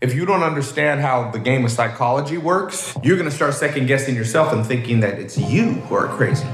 If 0.00 0.14
you 0.14 0.24
don't 0.26 0.44
understand 0.44 1.00
how 1.00 1.32
the 1.32 1.40
game 1.40 1.64
of 1.64 1.72
psychology 1.72 2.38
works, 2.38 2.96
you're 3.02 3.16
gonna 3.16 3.32
start 3.32 3.54
second 3.54 3.86
guessing 3.86 4.14
yourself 4.14 4.52
and 4.52 4.64
thinking 4.64 5.00
that 5.00 5.18
it's 5.18 5.36
you 5.36 5.72
who 5.72 5.96
are 5.96 6.06
crazy. 6.06 6.46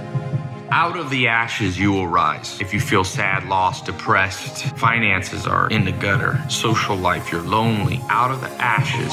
Out 0.71 0.97
of 0.97 1.11
the 1.11 1.29
ashes, 1.29 1.79
you 1.79 1.93
will 1.93 2.09
rise. 2.09 2.59
If 2.63 2.73
you 2.73 2.81
feel 2.81 3.05
sad, 3.05 3.45
lost, 3.45 3.85
depressed, 3.85 4.75
finances 4.79 5.47
are 5.47 5.69
in 5.69 5.85
the 5.85 5.93
gutter, 5.93 6.43
social 6.49 6.97
life, 6.97 7.31
you're 7.31 7.43
lonely, 7.43 8.01
out 8.09 8.31
of 8.31 8.41
the 8.41 8.49
ashes, 8.53 9.13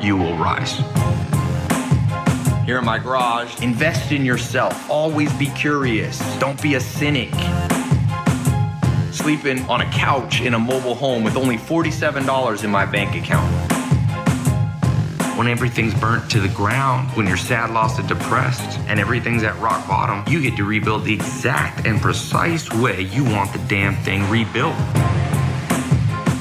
you 0.00 0.16
will 0.16 0.36
rise. 0.36 0.76
Here 2.64 2.78
in 2.78 2.84
my 2.84 3.00
garage, 3.00 3.60
invest 3.60 4.12
in 4.12 4.24
yourself. 4.24 4.88
Always 4.88 5.32
be 5.32 5.46
curious. 5.46 6.20
Don't 6.38 6.62
be 6.62 6.76
a 6.76 6.80
cynic. 6.80 7.32
Sleeping 9.18 9.68
on 9.68 9.80
a 9.80 9.90
couch 9.90 10.40
in 10.40 10.54
a 10.54 10.58
mobile 10.58 10.94
home 10.94 11.24
with 11.24 11.36
only 11.36 11.56
$47 11.56 12.62
in 12.62 12.70
my 12.70 12.86
bank 12.86 13.16
account 13.16 13.78
when 15.36 15.46
everything's 15.46 15.94
burnt 15.94 16.28
to 16.32 16.40
the 16.40 16.48
ground, 16.48 17.08
when 17.16 17.24
you're 17.24 17.36
sad, 17.36 17.70
lost, 17.70 18.00
and 18.00 18.08
depressed, 18.08 18.76
and 18.88 18.98
everything's 18.98 19.44
at 19.44 19.56
rock 19.60 19.86
bottom, 19.86 20.24
you 20.32 20.42
get 20.42 20.56
to 20.56 20.64
rebuild 20.64 21.04
the 21.04 21.14
exact 21.14 21.86
and 21.86 22.00
precise 22.00 22.68
way 22.72 23.02
you 23.02 23.22
want 23.24 23.52
the 23.52 23.60
damn 23.68 23.94
thing 24.02 24.28
rebuilt. 24.28 24.74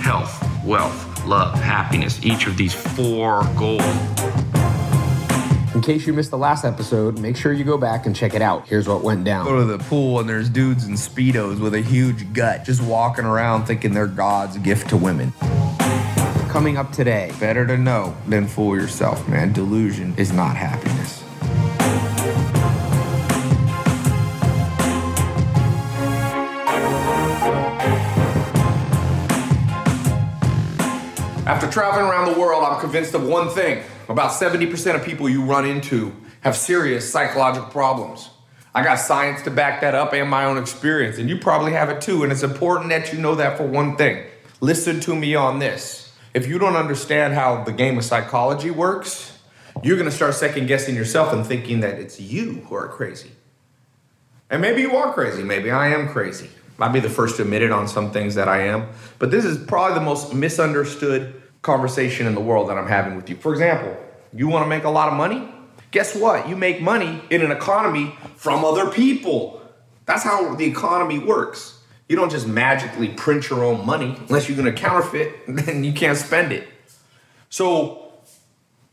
Health, 0.02 0.44
wealth, 0.66 1.26
love, 1.28 1.54
happiness, 1.60 2.24
each 2.24 2.48
of 2.48 2.58
these 2.58 2.74
four 2.74 3.44
goals. 3.56 4.57
In 5.78 5.84
case 5.84 6.08
you 6.08 6.14
missed 6.14 6.32
the 6.32 6.40
last 6.40 6.66
episode, 6.66 7.20
make 7.20 7.38
sure 7.38 7.54
you 7.54 7.64
go 7.64 7.78
back 7.78 8.08
and 8.08 8.16
check 8.16 8.34
it 8.34 8.42
out. 8.42 8.68
Here's 8.68 8.88
what 8.88 9.04
went 9.04 9.24
down. 9.24 9.46
Go 9.46 9.60
to 9.60 9.64
the 9.64 9.78
pool 9.78 10.20
and 10.20 10.28
there's 10.28 10.50
dudes 10.50 10.88
in 10.88 10.96
Speedos 10.96 11.60
with 11.60 11.76
a 11.76 11.82
huge 11.82 12.34
gut 12.34 12.66
just 12.66 12.82
walking 12.82 13.26
around 13.26 13.66
thinking 13.66 13.94
they're 13.94 14.08
God's 14.08 14.58
gift 14.58 14.90
to 14.90 14.98
women. 14.98 15.32
Coming 16.50 16.78
up 16.78 16.92
today, 16.92 17.32
better 17.40 17.68
to 17.68 17.78
know 17.78 18.18
than 18.28 18.48
fool 18.48 18.76
yourself, 18.76 19.30
man. 19.30 19.54
Delusion 19.54 20.16
is 20.18 20.34
not 20.34 20.58
happiness. 20.58 21.24
After 31.46 31.70
traveling 31.70 32.08
around 32.08 32.34
the 32.34 32.40
world, 32.40 32.64
I'm 32.64 32.82
convinced 32.82 33.14
of 33.14 33.22
one 33.28 33.50
thing. 33.50 33.84
About 34.10 34.32
70% 34.32 34.96
of 34.96 35.04
people 35.04 35.28
you 35.30 35.44
run 35.44 35.66
into 35.66 36.14
have 36.42 36.56
serious 36.56 37.12
psychological 37.12 37.70
problems. 37.70 38.30
I 38.74 38.84
got 38.84 38.96
science 39.00 39.42
to 39.42 39.52
back 39.52 39.82
that 39.82 39.96
up 39.96 40.14
and 40.14 40.30
my 40.30 40.46
own 40.46 40.58
experience, 40.58 41.18
and 41.18 41.30
you 41.30 41.38
probably 41.38 41.74
have 41.74 41.90
it 41.90 42.00
too. 42.00 42.24
And 42.24 42.32
it's 42.32 42.44
important 42.44 42.90
that 42.90 43.12
you 43.12 43.20
know 43.20 43.36
that 43.36 43.58
for 43.58 43.66
one 43.66 43.98
thing. 43.98 44.24
Listen 44.62 45.00
to 45.02 45.16
me 45.16 45.36
on 45.36 45.60
this. 45.60 46.14
If 46.34 46.48
you 46.48 46.60
don't 46.60 46.76
understand 46.76 47.34
how 47.34 47.64
the 47.64 47.72
game 47.72 47.98
of 47.98 48.06
psychology 48.06 48.70
works, 48.70 49.38
you're 49.84 49.98
gonna 49.98 50.12
start 50.12 50.36
second 50.36 50.68
guessing 50.68 50.96
yourself 50.96 51.34
and 51.34 51.46
thinking 51.46 51.80
that 51.82 52.00
it's 52.00 52.20
you 52.20 52.62
who 52.68 52.76
are 52.76 52.88
crazy. 52.88 53.32
And 54.50 54.62
maybe 54.62 54.82
you 54.82 54.96
are 54.96 55.14
crazy, 55.14 55.44
maybe 55.44 55.72
I 55.72 55.88
am 55.88 56.08
crazy. 56.10 56.50
I'll 56.80 56.92
be 56.92 57.00
the 57.00 57.10
first 57.10 57.38
to 57.38 57.42
admit 57.42 57.64
it 57.64 57.72
on 57.72 57.88
some 57.88 58.12
things 58.12 58.36
that 58.36 58.48
I 58.48 58.68
am. 58.68 58.88
But 59.18 59.32
this 59.32 59.44
is 59.44 59.58
probably 59.66 59.96
the 59.96 60.06
most 60.06 60.34
misunderstood 60.34 61.42
conversation 61.62 62.28
in 62.28 62.36
the 62.36 62.42
world 62.42 62.70
that 62.70 62.78
I'm 62.78 62.88
having 62.88 63.16
with 63.16 63.30
you. 63.30 63.36
For 63.36 63.52
example, 63.52 63.96
you 64.34 64.48
wanna 64.48 64.68
make 64.68 64.84
a 64.84 64.90
lot 64.90 65.08
of 65.10 65.16
money? 65.16 65.48
Guess 65.92 66.16
what? 66.16 66.48
You 66.48 66.56
make 66.56 66.82
money 66.82 67.22
in 67.30 67.42
an 67.42 67.52
economy 67.52 68.16
from 68.36 68.66
other 68.66 68.90
people. 68.90 69.62
That's 70.06 70.24
how 70.24 70.56
the 70.56 70.66
economy 70.66 71.20
works. 71.20 71.80
You 72.08 72.16
don't 72.16 72.30
just 72.30 72.48
magically 72.48 73.10
print 73.10 73.50
your 73.50 73.64
own 73.64 73.86
money 73.86 74.18
unless 74.28 74.48
you're 74.48 74.58
gonna 74.58 74.74
counterfeit, 74.74 75.34
then 75.48 75.84
you 75.84 75.94
can't 75.94 76.18
spend 76.18 76.52
it. 76.52 76.68
So 77.50 78.08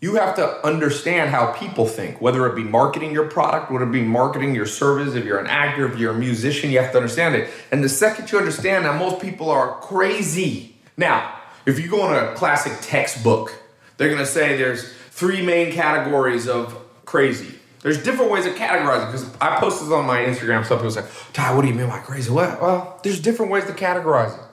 you 0.01 0.17
have 0.17 0.37
to 0.37 0.67
understand 0.67 1.31
how 1.31 1.53
people 1.53 1.87
think, 1.87 2.21
whether 2.21 2.47
it 2.47 2.55
be 2.55 2.63
marketing 2.63 3.13
your 3.13 3.27
product, 3.27 3.71
whether 3.71 3.87
it 3.87 3.91
be 3.91 4.03
marketing 4.03 4.55
your 4.55 4.67
service, 4.67 5.15
if 5.15 5.25
you're 5.25 5.39
an 5.39 5.47
actor, 5.47 5.87
if 5.91 5.99
you're 5.99 6.13
a 6.13 6.19
musician, 6.19 6.71
you 6.71 6.79
have 6.79 6.93
to 6.93 6.99
understand 6.99 7.35
it. 7.35 7.49
And 7.73 7.83
the 7.83 7.89
second 7.89 8.31
you 8.31 8.37
understand 8.37 8.85
that 8.85 8.99
most 8.99 9.23
people 9.23 9.51
are 9.51 9.81
crazy. 9.81 10.77
Now, 10.99 11.41
if 11.67 11.79
you 11.79 11.89
go 11.89 12.09
in 12.11 12.17
a 12.23 12.35
classic 12.35 12.73
textbook, 12.81 13.55
they're 13.97 14.11
gonna 14.11 14.27
say 14.27 14.57
there's 14.57 14.93
three 15.11 15.45
main 15.45 15.73
categories 15.73 16.49
of 16.49 16.77
crazy. 17.05 17.55
There's 17.83 18.03
different 18.03 18.31
ways 18.31 18.47
of 18.47 18.55
categorizing 18.55 19.13
because 19.13 19.31
I 19.41 19.61
posted 19.61 19.93
on 19.93 20.07
my 20.07 20.21
Instagram. 20.21 20.65
Some 20.65 20.79
people 20.79 20.91
say, 20.91 21.05
Tai, 21.35 21.55
what 21.55 21.63
do 21.63 21.69
you 21.69 21.75
mean 21.75 21.89
by 21.89 21.99
crazy? 21.99 22.31
What? 22.31 22.61
Well, 22.61 22.99
there's 23.03 23.21
different 23.21 23.53
ways 23.53 23.67
to 23.67 23.73
categorize 23.73 24.35
it. 24.35 24.45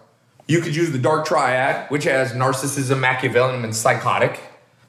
You 0.48 0.60
could 0.60 0.76
use 0.76 0.92
the 0.92 0.98
dark 0.98 1.26
triad, 1.26 1.90
which 1.90 2.04
has 2.04 2.34
narcissism, 2.34 3.00
Machiavellian, 3.00 3.64
and 3.64 3.74
psychotic. 3.74 4.42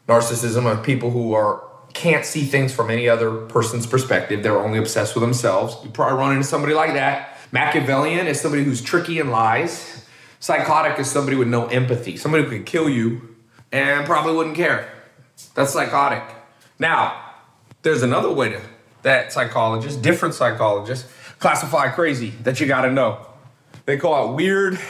Narcissism 0.09 0.65
are 0.65 0.83
people 0.83 1.11
who 1.13 1.35
are 1.35 1.63
can't 1.95 2.25
see 2.25 2.45
things 2.45 2.75
from 2.75 2.91
any 2.91 3.09
other 3.09 3.31
person's 3.47 3.87
perspective. 3.87 4.43
They're 4.43 4.59
only 4.59 4.79
obsessed 4.79 5.15
with 5.15 5.23
themselves. 5.23 5.77
You 5.85 5.91
probably 5.91 6.19
run 6.19 6.33
into 6.33 6.45
somebody 6.45 6.75
like 6.75 6.95
that. 6.95 7.37
Machiavellian 7.53 8.27
is 8.27 8.41
somebody 8.41 8.65
who's 8.65 8.81
tricky 8.83 9.21
and 9.21 9.31
lies. 9.31 10.02
Psychotic 10.43 10.99
is 10.99 11.09
somebody 11.09 11.37
with 11.37 11.47
no 11.47 11.69
empathy, 11.69 12.17
somebody 12.17 12.43
who 12.43 12.51
could 12.51 12.67
kill 12.67 12.89
you 12.89 13.37
and 13.71 14.05
probably 14.05 14.35
wouldn't 14.35 14.57
care. 14.57 14.93
That's 15.55 15.73
psychotic. 15.73 16.25
Now, 16.81 17.35
there's 17.83 18.03
another 18.03 18.33
way 18.33 18.49
to 18.49 18.61
that 19.03 19.33
psychologists, 19.33 19.97
different 19.97 20.35
psychologists, 20.35 21.09
classify 21.39 21.91
crazy 21.91 22.31
that 22.43 22.59
you 22.59 22.67
gotta 22.67 22.91
know. 22.91 23.25
They 23.87 23.97
call 23.97 24.33
it 24.33 24.35
weird 24.35 24.81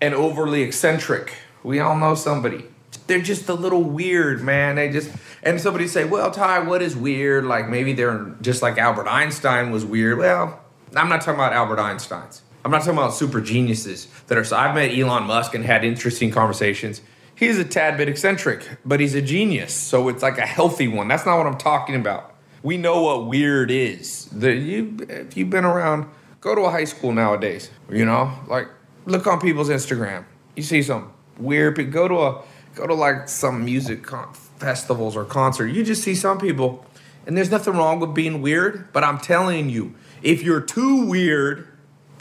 and 0.00 0.14
overly 0.14 0.62
eccentric. 0.62 1.32
We 1.62 1.78
all 1.78 1.96
know 1.96 2.16
somebody. 2.16 2.64
They're 3.06 3.20
just 3.20 3.48
a 3.48 3.54
little 3.54 3.84
weird, 3.84 4.42
man. 4.42 4.74
They 4.74 4.90
just 4.90 5.12
and 5.44 5.60
somebody 5.60 5.86
say, 5.86 6.06
"Well, 6.06 6.32
Tai, 6.32 6.60
what 6.66 6.82
is 6.82 6.96
weird?" 6.96 7.44
Like 7.44 7.68
maybe 7.68 7.92
they're 7.92 8.34
just 8.40 8.62
like 8.62 8.78
Albert 8.78 9.06
Einstein 9.06 9.70
was 9.70 9.84
weird. 9.84 10.18
Well, 10.18 10.58
I'm 10.96 11.08
not 11.08 11.20
talking 11.20 11.34
about 11.34 11.52
Albert 11.52 11.78
Einstein's. 11.78 12.42
I'm 12.64 12.70
not 12.70 12.78
talking 12.78 12.94
about 12.94 13.14
super 13.14 13.40
geniuses 13.40 14.08
that 14.26 14.36
are. 14.36 14.44
So 14.44 14.56
I've 14.56 14.74
met 14.74 14.96
Elon 14.96 15.24
Musk 15.24 15.54
and 15.54 15.64
had 15.64 15.84
interesting 15.84 16.30
conversations. 16.30 17.00
He's 17.34 17.58
a 17.58 17.64
tad 17.64 17.96
bit 17.96 18.08
eccentric, 18.08 18.68
but 18.84 18.98
he's 18.98 19.14
a 19.14 19.22
genius. 19.22 19.72
So 19.72 20.08
it's 20.08 20.22
like 20.22 20.38
a 20.38 20.46
healthy 20.46 20.88
one. 20.88 21.06
That's 21.08 21.24
not 21.24 21.38
what 21.38 21.46
I'm 21.46 21.58
talking 21.58 21.94
about. 21.94 22.34
We 22.62 22.76
know 22.76 23.02
what 23.02 23.26
weird 23.26 23.70
is. 23.70 24.24
The, 24.26 24.52
you, 24.54 24.96
if 25.08 25.36
you've 25.36 25.50
been 25.50 25.64
around, 25.64 26.06
go 26.40 26.54
to 26.56 26.62
a 26.62 26.70
high 26.70 26.84
school 26.84 27.12
nowadays. 27.12 27.70
You 27.90 28.04
know, 28.04 28.32
like 28.48 28.68
look 29.06 29.26
on 29.26 29.40
people's 29.40 29.68
Instagram. 29.68 30.24
You 30.56 30.64
see 30.64 30.82
some 30.82 31.12
weird 31.38 31.76
people. 31.76 31.92
Go 31.92 32.08
to 32.08 32.18
a 32.18 32.42
go 32.74 32.86
to 32.86 32.94
like 32.94 33.28
some 33.28 33.64
music 33.64 34.02
con- 34.02 34.32
festivals 34.58 35.16
or 35.16 35.24
concert. 35.24 35.68
You 35.68 35.84
just 35.84 36.02
see 36.02 36.16
some 36.16 36.38
people, 36.38 36.84
and 37.26 37.36
there's 37.36 37.50
nothing 37.50 37.74
wrong 37.74 38.00
with 38.00 38.14
being 38.14 38.42
weird. 38.42 38.92
But 38.92 39.04
I'm 39.04 39.18
telling 39.18 39.70
you, 39.70 39.94
if 40.22 40.42
you're 40.42 40.60
too 40.60 41.06
weird, 41.06 41.68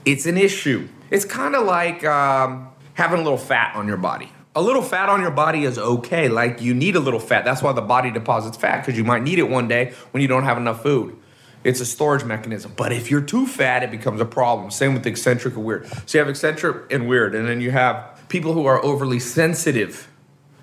it's 0.08 0.26
an 0.26 0.38
issue. 0.38 0.88
It's 1.12 1.26
kind 1.26 1.54
of 1.54 1.66
like 1.66 2.06
um, 2.06 2.70
having 2.94 3.20
a 3.20 3.24
little 3.24 3.38
fat 3.38 3.76
on 3.76 3.88
your 3.88 3.98
body. 3.98 4.32
A 4.56 4.62
little 4.62 4.82
fat 4.82 5.10
on 5.10 5.22
your 5.22 5.32
body 5.32 5.66
is 5.66 5.78
okay. 5.78 6.30
Like 6.30 6.62
you 6.62 6.74
need 6.74 6.96
a 6.96 7.00
little 7.00 7.20
fat. 7.20 7.44
That's 7.44 7.62
why 7.62 7.74
the 7.74 7.82
body 7.82 8.10
deposits 8.10 8.58
fat 8.58 8.80
because 8.80 8.98
you 8.98 9.04
might 9.04 9.22
need 9.22 9.38
it 9.38 9.50
one 9.50 9.68
day 9.68 9.94
when 10.12 10.22
you 10.22 10.28
don't 10.30 10.46
have 10.46 10.58
enough 10.58 10.82
food. 10.82 11.18
It's 11.64 11.82
a 11.82 11.86
storage 11.86 12.24
mechanism. 12.24 12.74
But 12.78 12.94
if 12.94 13.12
you're 13.12 13.22
too 13.22 13.46
fat, 13.46 13.84
it 13.84 13.92
becomes 13.92 14.22
a 14.22 14.26
problem. 14.26 14.72
Same 14.72 14.94
with 14.94 15.06
eccentric 15.06 15.56
and 15.56 15.66
weird. 15.66 15.86
So 16.06 16.18
you 16.18 16.20
have 16.20 16.30
eccentric 16.30 16.92
and 16.92 17.10
weird, 17.10 17.36
and 17.36 17.46
then 17.46 17.60
you 17.60 17.72
have 17.72 18.22
people 18.30 18.54
who 18.54 18.66
are 18.66 18.84
overly 18.84 19.20
sensitive. 19.20 20.10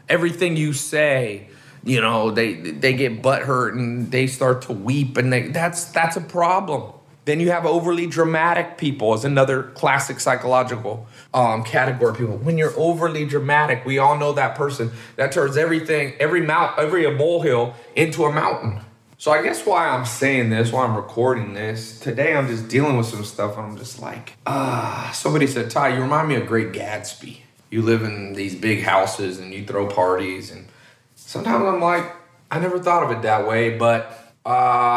Everything 0.09 0.57
you 0.57 0.73
say, 0.73 1.49
you 1.85 2.01
know, 2.01 2.31
they 2.31 2.55
they 2.55 2.95
get 2.95 3.21
butt 3.21 3.43
hurt 3.43 3.75
and 3.75 4.11
they 4.11 4.27
start 4.27 4.63
to 4.63 4.73
weep, 4.73 5.19
and 5.19 5.31
they, 5.31 5.49
that's 5.49 5.85
that's 5.85 6.17
a 6.17 6.23
problem. 6.23 6.95
Then 7.25 7.41
you 7.41 7.51
have 7.51 7.65
overly 7.65 8.07
dramatic 8.07 8.77
people 8.77 9.15
as 9.15 9.25
another 9.25 9.63
classic 9.63 10.21
psychological 10.21 11.07
um, 11.33 11.65
category 11.65 12.11
of 12.11 12.19
people. 12.19 12.37
When 12.37 12.59
you're 12.59 12.75
overly 12.77 13.25
dramatic, 13.25 13.85
we 13.87 13.99
all 13.99 14.19
know 14.19 14.35
that 14.35 14.57
person 14.57 14.91
that 15.17 15.33
turns 15.33 15.57
everything, 15.57 16.15
every 16.21 16.43
mount, 16.43 16.79
every 16.79 17.11
molehill 17.11 17.75
into 17.97 18.25
a 18.25 18.33
mountain. 18.33 18.81
So 19.17 19.31
I 19.31 19.43
guess 19.43 19.65
why 19.65 19.89
I'm 19.89 20.05
saying 20.05 20.51
this, 20.51 20.71
why 20.71 20.85
I'm 20.85 20.97
recording 20.97 21.55
this 21.55 21.99
today, 21.99 22.37
I'm 22.37 22.47
just 22.47 22.69
dealing 22.69 22.99
with 22.99 23.07
some 23.07 23.25
stuff, 23.25 23.57
and 23.57 23.67
I'm 23.67 23.79
just 23.79 24.03
like, 24.03 24.35
ah. 24.47 25.11
somebody 25.15 25.47
said, 25.47 25.71
Tai, 25.71 25.97
you 25.97 26.03
remind 26.03 26.29
me 26.29 26.35
of 26.35 26.47
Great 26.47 26.73
Gatsby. 26.73 27.39
You 27.71 27.81
live 27.81 28.03
in 28.03 28.35
these 28.35 28.55
big 28.55 28.83
houses 28.83 29.39
and 29.39 29.55
you 29.55 29.65
throw 29.65 29.87
parties, 29.87 30.51
and 30.51 30.67
sometimes 31.15 31.65
I'm 31.65 31.81
like, 31.81 32.05
I 32.51 32.59
never 32.59 32.79
thought 32.79 33.03
of 33.03 33.11
it 33.13 33.23
that 33.23 33.49
way, 33.49 33.79
but 33.79 34.35
uh, 34.45 34.51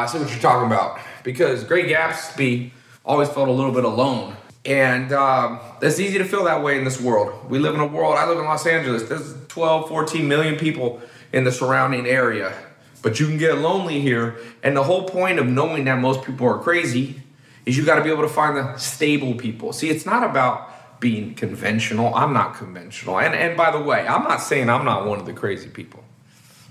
I 0.04 0.08
see 0.08 0.20
what 0.20 0.30
you're 0.30 0.40
talking 0.40 0.68
about 0.68 1.00
because 1.28 1.66
Great 1.66 1.88
Gatsby 1.88 2.72
always 3.04 3.28
felt 3.28 3.50
a 3.50 3.52
little 3.52 3.74
bit 3.74 3.84
alone. 3.84 4.38
And 4.64 5.12
um, 5.12 5.60
it's 5.82 6.00
easy 6.00 6.18
to 6.20 6.24
feel 6.24 6.46
that 6.46 6.64
way 6.64 6.78
in 6.78 6.86
this 6.86 7.02
world. 7.02 7.50
We 7.50 7.60
live 7.60 7.76
in 7.76 7.82
a 7.82 7.86
world, 7.86 8.16
I 8.18 8.26
live 8.30 8.40
in 8.40 8.46
Los 8.46 8.66
Angeles, 8.66 9.04
there's 9.10 9.36
12, 9.50 9.90
14 9.90 10.26
million 10.26 10.56
people 10.56 11.02
in 11.34 11.44
the 11.44 11.52
surrounding 11.52 12.06
area. 12.06 12.56
But 13.02 13.20
you 13.20 13.28
can 13.28 13.38
get 13.38 13.58
lonely 13.58 14.00
here. 14.00 14.38
And 14.64 14.78
the 14.78 14.84
whole 14.84 15.04
point 15.04 15.38
of 15.38 15.48
knowing 15.48 15.84
that 15.84 16.00
most 16.00 16.24
people 16.24 16.48
are 16.48 16.60
crazy 16.60 17.22
is 17.66 17.76
you 17.76 17.84
got 17.84 17.96
to 17.96 18.04
be 18.04 18.10
able 18.10 18.24
to 18.24 18.30
find 18.30 18.56
the 18.56 18.78
stable 18.78 19.36
people. 19.36 19.74
See, 19.74 19.90
it's 19.90 20.06
not 20.06 20.24
about 20.24 21.02
being 21.02 21.36
conventional. 21.36 22.16
I'm 22.16 22.32
not 22.32 22.56
conventional. 22.56 23.20
And 23.20 23.36
and 23.36 23.58
by 23.58 23.72
the 23.72 23.84
way, 23.84 24.08
I'm 24.08 24.24
not 24.24 24.38
saying 24.38 24.70
I'm 24.70 24.86
not 24.86 25.06
one 25.06 25.20
of 25.20 25.26
the 25.26 25.34
crazy 25.34 25.68
people. 25.68 26.06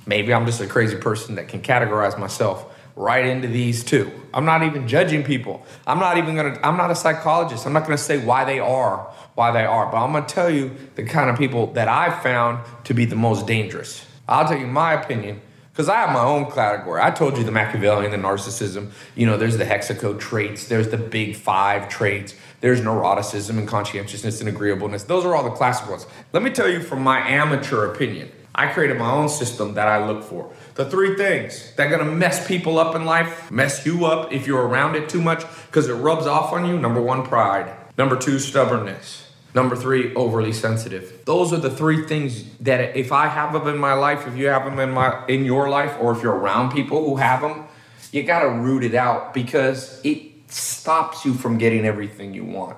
Maybe 0.06 0.32
I'm 0.32 0.46
just 0.46 0.62
a 0.62 0.66
crazy 0.66 0.96
person 0.96 1.34
that 1.34 1.48
can 1.48 1.60
categorize 1.60 2.18
myself 2.18 2.72
right 2.96 3.24
into 3.24 3.46
these 3.46 3.84
two. 3.84 4.10
I'm 4.34 4.44
not 4.44 4.62
even 4.62 4.88
judging 4.88 5.22
people. 5.22 5.64
I'm 5.86 6.00
not 6.00 6.18
even 6.18 6.34
gonna, 6.34 6.58
I'm 6.62 6.76
not 6.76 6.90
a 6.90 6.96
psychologist. 6.96 7.66
I'm 7.66 7.72
not 7.72 7.84
gonna 7.84 7.98
say 7.98 8.24
why 8.24 8.44
they 8.44 8.58
are 8.58 9.12
why 9.36 9.50
they 9.52 9.64
are, 9.64 9.90
but 9.92 9.98
I'm 10.02 10.12
gonna 10.12 10.26
tell 10.26 10.50
you 10.50 10.74
the 10.96 11.04
kind 11.04 11.30
of 11.30 11.36
people 11.36 11.68
that 11.74 11.88
I've 11.88 12.22
found 12.22 12.64
to 12.84 12.94
be 12.94 13.04
the 13.04 13.16
most 13.16 13.46
dangerous. 13.46 14.04
I'll 14.26 14.48
tell 14.48 14.58
you 14.58 14.66
my 14.66 14.94
opinion, 14.94 15.42
because 15.70 15.90
I 15.90 15.96
have 15.96 16.12
my 16.12 16.24
own 16.24 16.50
category. 16.50 17.02
I 17.02 17.10
told 17.10 17.36
you 17.36 17.44
the 17.44 17.52
Machiavellian, 17.52 18.10
the 18.10 18.16
narcissism, 18.16 18.90
you 19.14 19.26
know, 19.26 19.36
there's 19.36 19.58
the 19.58 19.64
hexaco 19.64 20.18
traits, 20.18 20.68
there's 20.68 20.88
the 20.88 20.96
big 20.96 21.36
five 21.36 21.90
traits, 21.90 22.34
there's 22.62 22.80
neuroticism 22.80 23.58
and 23.58 23.68
conscientiousness 23.68 24.40
and 24.40 24.48
agreeableness. 24.48 25.04
Those 25.04 25.26
are 25.26 25.36
all 25.36 25.44
the 25.44 25.50
classic 25.50 25.88
ones. 25.90 26.06
Let 26.32 26.42
me 26.42 26.50
tell 26.50 26.68
you 26.68 26.80
from 26.80 27.02
my 27.02 27.18
amateur 27.18 27.92
opinion. 27.92 28.32
I 28.54 28.68
created 28.68 28.96
my 28.98 29.10
own 29.10 29.28
system 29.28 29.74
that 29.74 29.86
I 29.86 30.06
look 30.06 30.24
for. 30.24 30.50
The 30.76 30.84
three 30.84 31.16
things 31.16 31.72
that 31.76 31.86
are 31.86 31.90
gonna 31.90 32.10
mess 32.10 32.46
people 32.46 32.78
up 32.78 32.94
in 32.94 33.06
life, 33.06 33.50
mess 33.50 33.86
you 33.86 34.04
up 34.04 34.30
if 34.30 34.46
you're 34.46 34.66
around 34.66 34.94
it 34.94 35.08
too 35.08 35.22
much, 35.22 35.42
because 35.66 35.88
it 35.88 35.94
rubs 35.94 36.26
off 36.26 36.52
on 36.52 36.66
you. 36.66 36.78
Number 36.78 37.00
one, 37.00 37.22
pride. 37.22 37.74
Number 37.96 38.14
two, 38.14 38.38
stubbornness. 38.38 39.26
Number 39.54 39.74
three, 39.74 40.14
overly 40.14 40.52
sensitive. 40.52 41.24
Those 41.24 41.54
are 41.54 41.56
the 41.56 41.70
three 41.70 42.06
things 42.06 42.44
that 42.58 42.94
if 42.94 43.10
I 43.10 43.28
have 43.28 43.54
them 43.54 43.66
in 43.68 43.78
my 43.78 43.94
life, 43.94 44.26
if 44.26 44.36
you 44.36 44.48
have 44.48 44.66
them 44.66 44.78
in 44.78 44.90
my 44.90 45.24
in 45.28 45.46
your 45.46 45.70
life, 45.70 45.96
or 45.98 46.12
if 46.12 46.22
you're 46.22 46.36
around 46.36 46.72
people 46.72 47.08
who 47.08 47.16
have 47.16 47.40
them, 47.40 47.66
you 48.12 48.22
gotta 48.22 48.50
root 48.50 48.84
it 48.84 48.94
out 48.94 49.32
because 49.32 49.98
it 50.04 50.50
stops 50.52 51.24
you 51.24 51.32
from 51.32 51.56
getting 51.56 51.86
everything 51.86 52.34
you 52.34 52.44
want. 52.44 52.76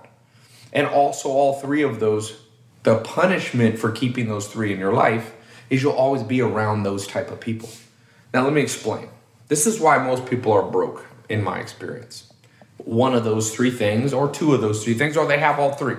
And 0.73 0.87
also 0.87 1.31
all 1.31 1.55
three 1.55 1.83
of 1.83 1.99
those, 1.99 2.41
the 2.85 2.99
punishment 2.99 3.77
for 3.77 3.91
keeping 3.91 4.29
those 4.29 4.47
three 4.47 4.73
in 4.73 4.79
your 4.79 4.93
life 4.93 5.35
is 5.69 5.83
you'll 5.83 5.93
always 5.93 6.23
be 6.23 6.41
around 6.41 6.85
those 6.85 7.05
type 7.05 7.33
of 7.33 7.41
people. 7.41 7.69
Now 8.33 8.45
let 8.45 8.53
me 8.53 8.61
explain. 8.61 9.09
This 9.49 9.67
is 9.67 9.81
why 9.81 9.99
most 9.99 10.27
people 10.27 10.53
are 10.53 10.63
broke 10.63 11.07
in 11.29 11.43
my 11.43 11.59
experience. 11.59 12.33
One 12.77 13.15
of 13.15 13.25
those 13.25 13.55
three 13.55 13.71
things 13.71 14.13
or 14.13 14.31
two 14.31 14.55
of 14.55 14.61
those 14.61 14.85
three 14.85 14.95
things 14.95 15.17
or 15.17 15.27
they 15.27 15.39
have 15.39 15.59
all 15.59 15.73
three. 15.73 15.97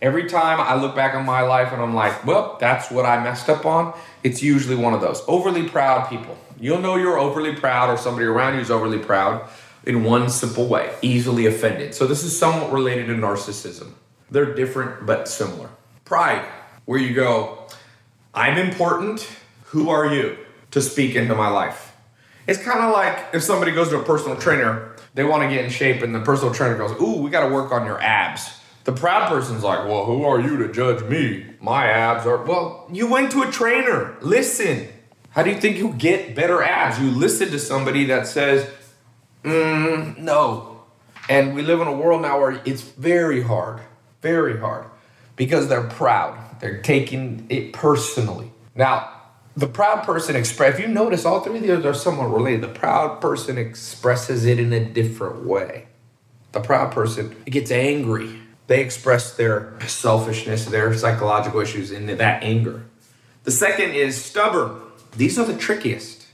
Every 0.00 0.28
time 0.28 0.60
I 0.60 0.74
look 0.80 0.96
back 0.96 1.14
on 1.14 1.24
my 1.24 1.42
life 1.42 1.72
and 1.72 1.80
I'm 1.80 1.94
like, 1.94 2.24
well, 2.26 2.56
that's 2.58 2.90
what 2.90 3.04
I 3.04 3.22
messed 3.22 3.48
up 3.48 3.64
on, 3.64 3.94
it's 4.24 4.42
usually 4.42 4.76
one 4.76 4.94
of 4.94 5.00
those. 5.00 5.22
Overly 5.28 5.68
proud 5.68 6.08
people. 6.08 6.36
You'll 6.58 6.80
know 6.80 6.96
you're 6.96 7.18
overly 7.18 7.54
proud 7.54 7.90
or 7.90 7.96
somebody 7.96 8.26
around 8.26 8.54
you 8.54 8.60
is 8.60 8.70
overly 8.70 8.98
proud 8.98 9.48
in 9.84 10.04
one 10.04 10.28
simple 10.30 10.66
way 10.66 10.94
easily 11.02 11.46
offended. 11.46 11.94
So, 11.94 12.06
this 12.06 12.22
is 12.22 12.36
somewhat 12.36 12.72
related 12.72 13.06
to 13.08 13.14
narcissism. 13.14 13.92
They're 14.30 14.54
different 14.54 15.06
but 15.06 15.28
similar. 15.28 15.68
Pride, 16.04 16.44
where 16.84 17.00
you 17.00 17.14
go, 17.14 17.66
I'm 18.34 18.58
important. 18.58 19.28
Who 19.66 19.90
are 19.90 20.14
you 20.14 20.36
to 20.72 20.82
speak 20.82 21.14
into 21.14 21.34
my 21.34 21.48
life? 21.48 21.92
It's 22.46 22.62
kind 22.62 22.80
of 22.80 22.92
like 22.92 23.34
if 23.34 23.42
somebody 23.42 23.72
goes 23.72 23.88
to 23.90 24.00
a 24.00 24.04
personal 24.04 24.36
trainer, 24.36 24.96
they 25.14 25.24
want 25.24 25.42
to 25.44 25.48
get 25.48 25.64
in 25.64 25.70
shape, 25.70 26.02
and 26.02 26.14
the 26.14 26.20
personal 26.20 26.52
trainer 26.52 26.76
goes, 26.76 26.90
Ooh, 27.00 27.22
we 27.22 27.30
got 27.30 27.46
to 27.46 27.54
work 27.54 27.70
on 27.72 27.86
your 27.86 28.00
abs. 28.00 28.58
The 28.84 28.92
proud 28.92 29.28
person's 29.28 29.62
like, 29.62 29.86
Well, 29.86 30.04
who 30.04 30.24
are 30.24 30.40
you 30.40 30.56
to 30.58 30.72
judge 30.72 31.04
me? 31.04 31.46
My 31.60 31.86
abs 31.86 32.26
are. 32.26 32.42
Well, 32.42 32.88
you 32.92 33.06
went 33.06 33.30
to 33.32 33.42
a 33.42 33.50
trainer. 33.50 34.16
Listen. 34.20 34.88
How 35.30 35.42
do 35.42 35.50
you 35.50 35.58
think 35.58 35.78
you 35.78 35.94
get 35.94 36.34
better 36.34 36.62
abs? 36.62 37.00
You 37.00 37.10
listen 37.10 37.50
to 37.52 37.58
somebody 37.58 38.04
that 38.06 38.26
says, 38.26 38.68
mm, 39.44 40.18
No. 40.18 40.82
And 41.28 41.54
we 41.54 41.62
live 41.62 41.80
in 41.80 41.86
a 41.86 41.92
world 41.92 42.22
now 42.22 42.40
where 42.40 42.60
it's 42.64 42.82
very 42.82 43.42
hard, 43.42 43.80
very 44.20 44.58
hard, 44.58 44.86
because 45.36 45.68
they're 45.68 45.84
proud. 45.88 46.60
They're 46.60 46.82
taking 46.82 47.46
it 47.48 47.72
personally. 47.72 48.50
Now, 48.74 49.11
the 49.56 49.66
proud 49.66 50.04
person 50.04 50.34
express. 50.36 50.74
If 50.74 50.80
you 50.80 50.88
notice, 50.88 51.24
all 51.24 51.40
three 51.40 51.56
of 51.56 51.62
these 51.62 51.84
are 51.84 51.94
somewhat 51.94 52.32
related. 52.32 52.62
The 52.62 52.68
proud 52.68 53.20
person 53.20 53.58
expresses 53.58 54.44
it 54.44 54.58
in 54.58 54.72
a 54.72 54.84
different 54.84 55.44
way. 55.44 55.86
The 56.52 56.60
proud 56.60 56.92
person 56.92 57.36
gets 57.44 57.70
angry. 57.70 58.40
They 58.66 58.80
express 58.80 59.34
their 59.34 59.78
selfishness, 59.86 60.66
their 60.66 60.94
psychological 60.96 61.60
issues 61.60 61.90
in 61.90 62.06
that 62.06 62.42
anger. 62.42 62.84
The 63.44 63.50
second 63.50 63.90
is 63.90 64.22
stubborn. 64.22 64.80
These 65.16 65.38
are 65.38 65.44
the 65.44 65.56
trickiest 65.56 66.26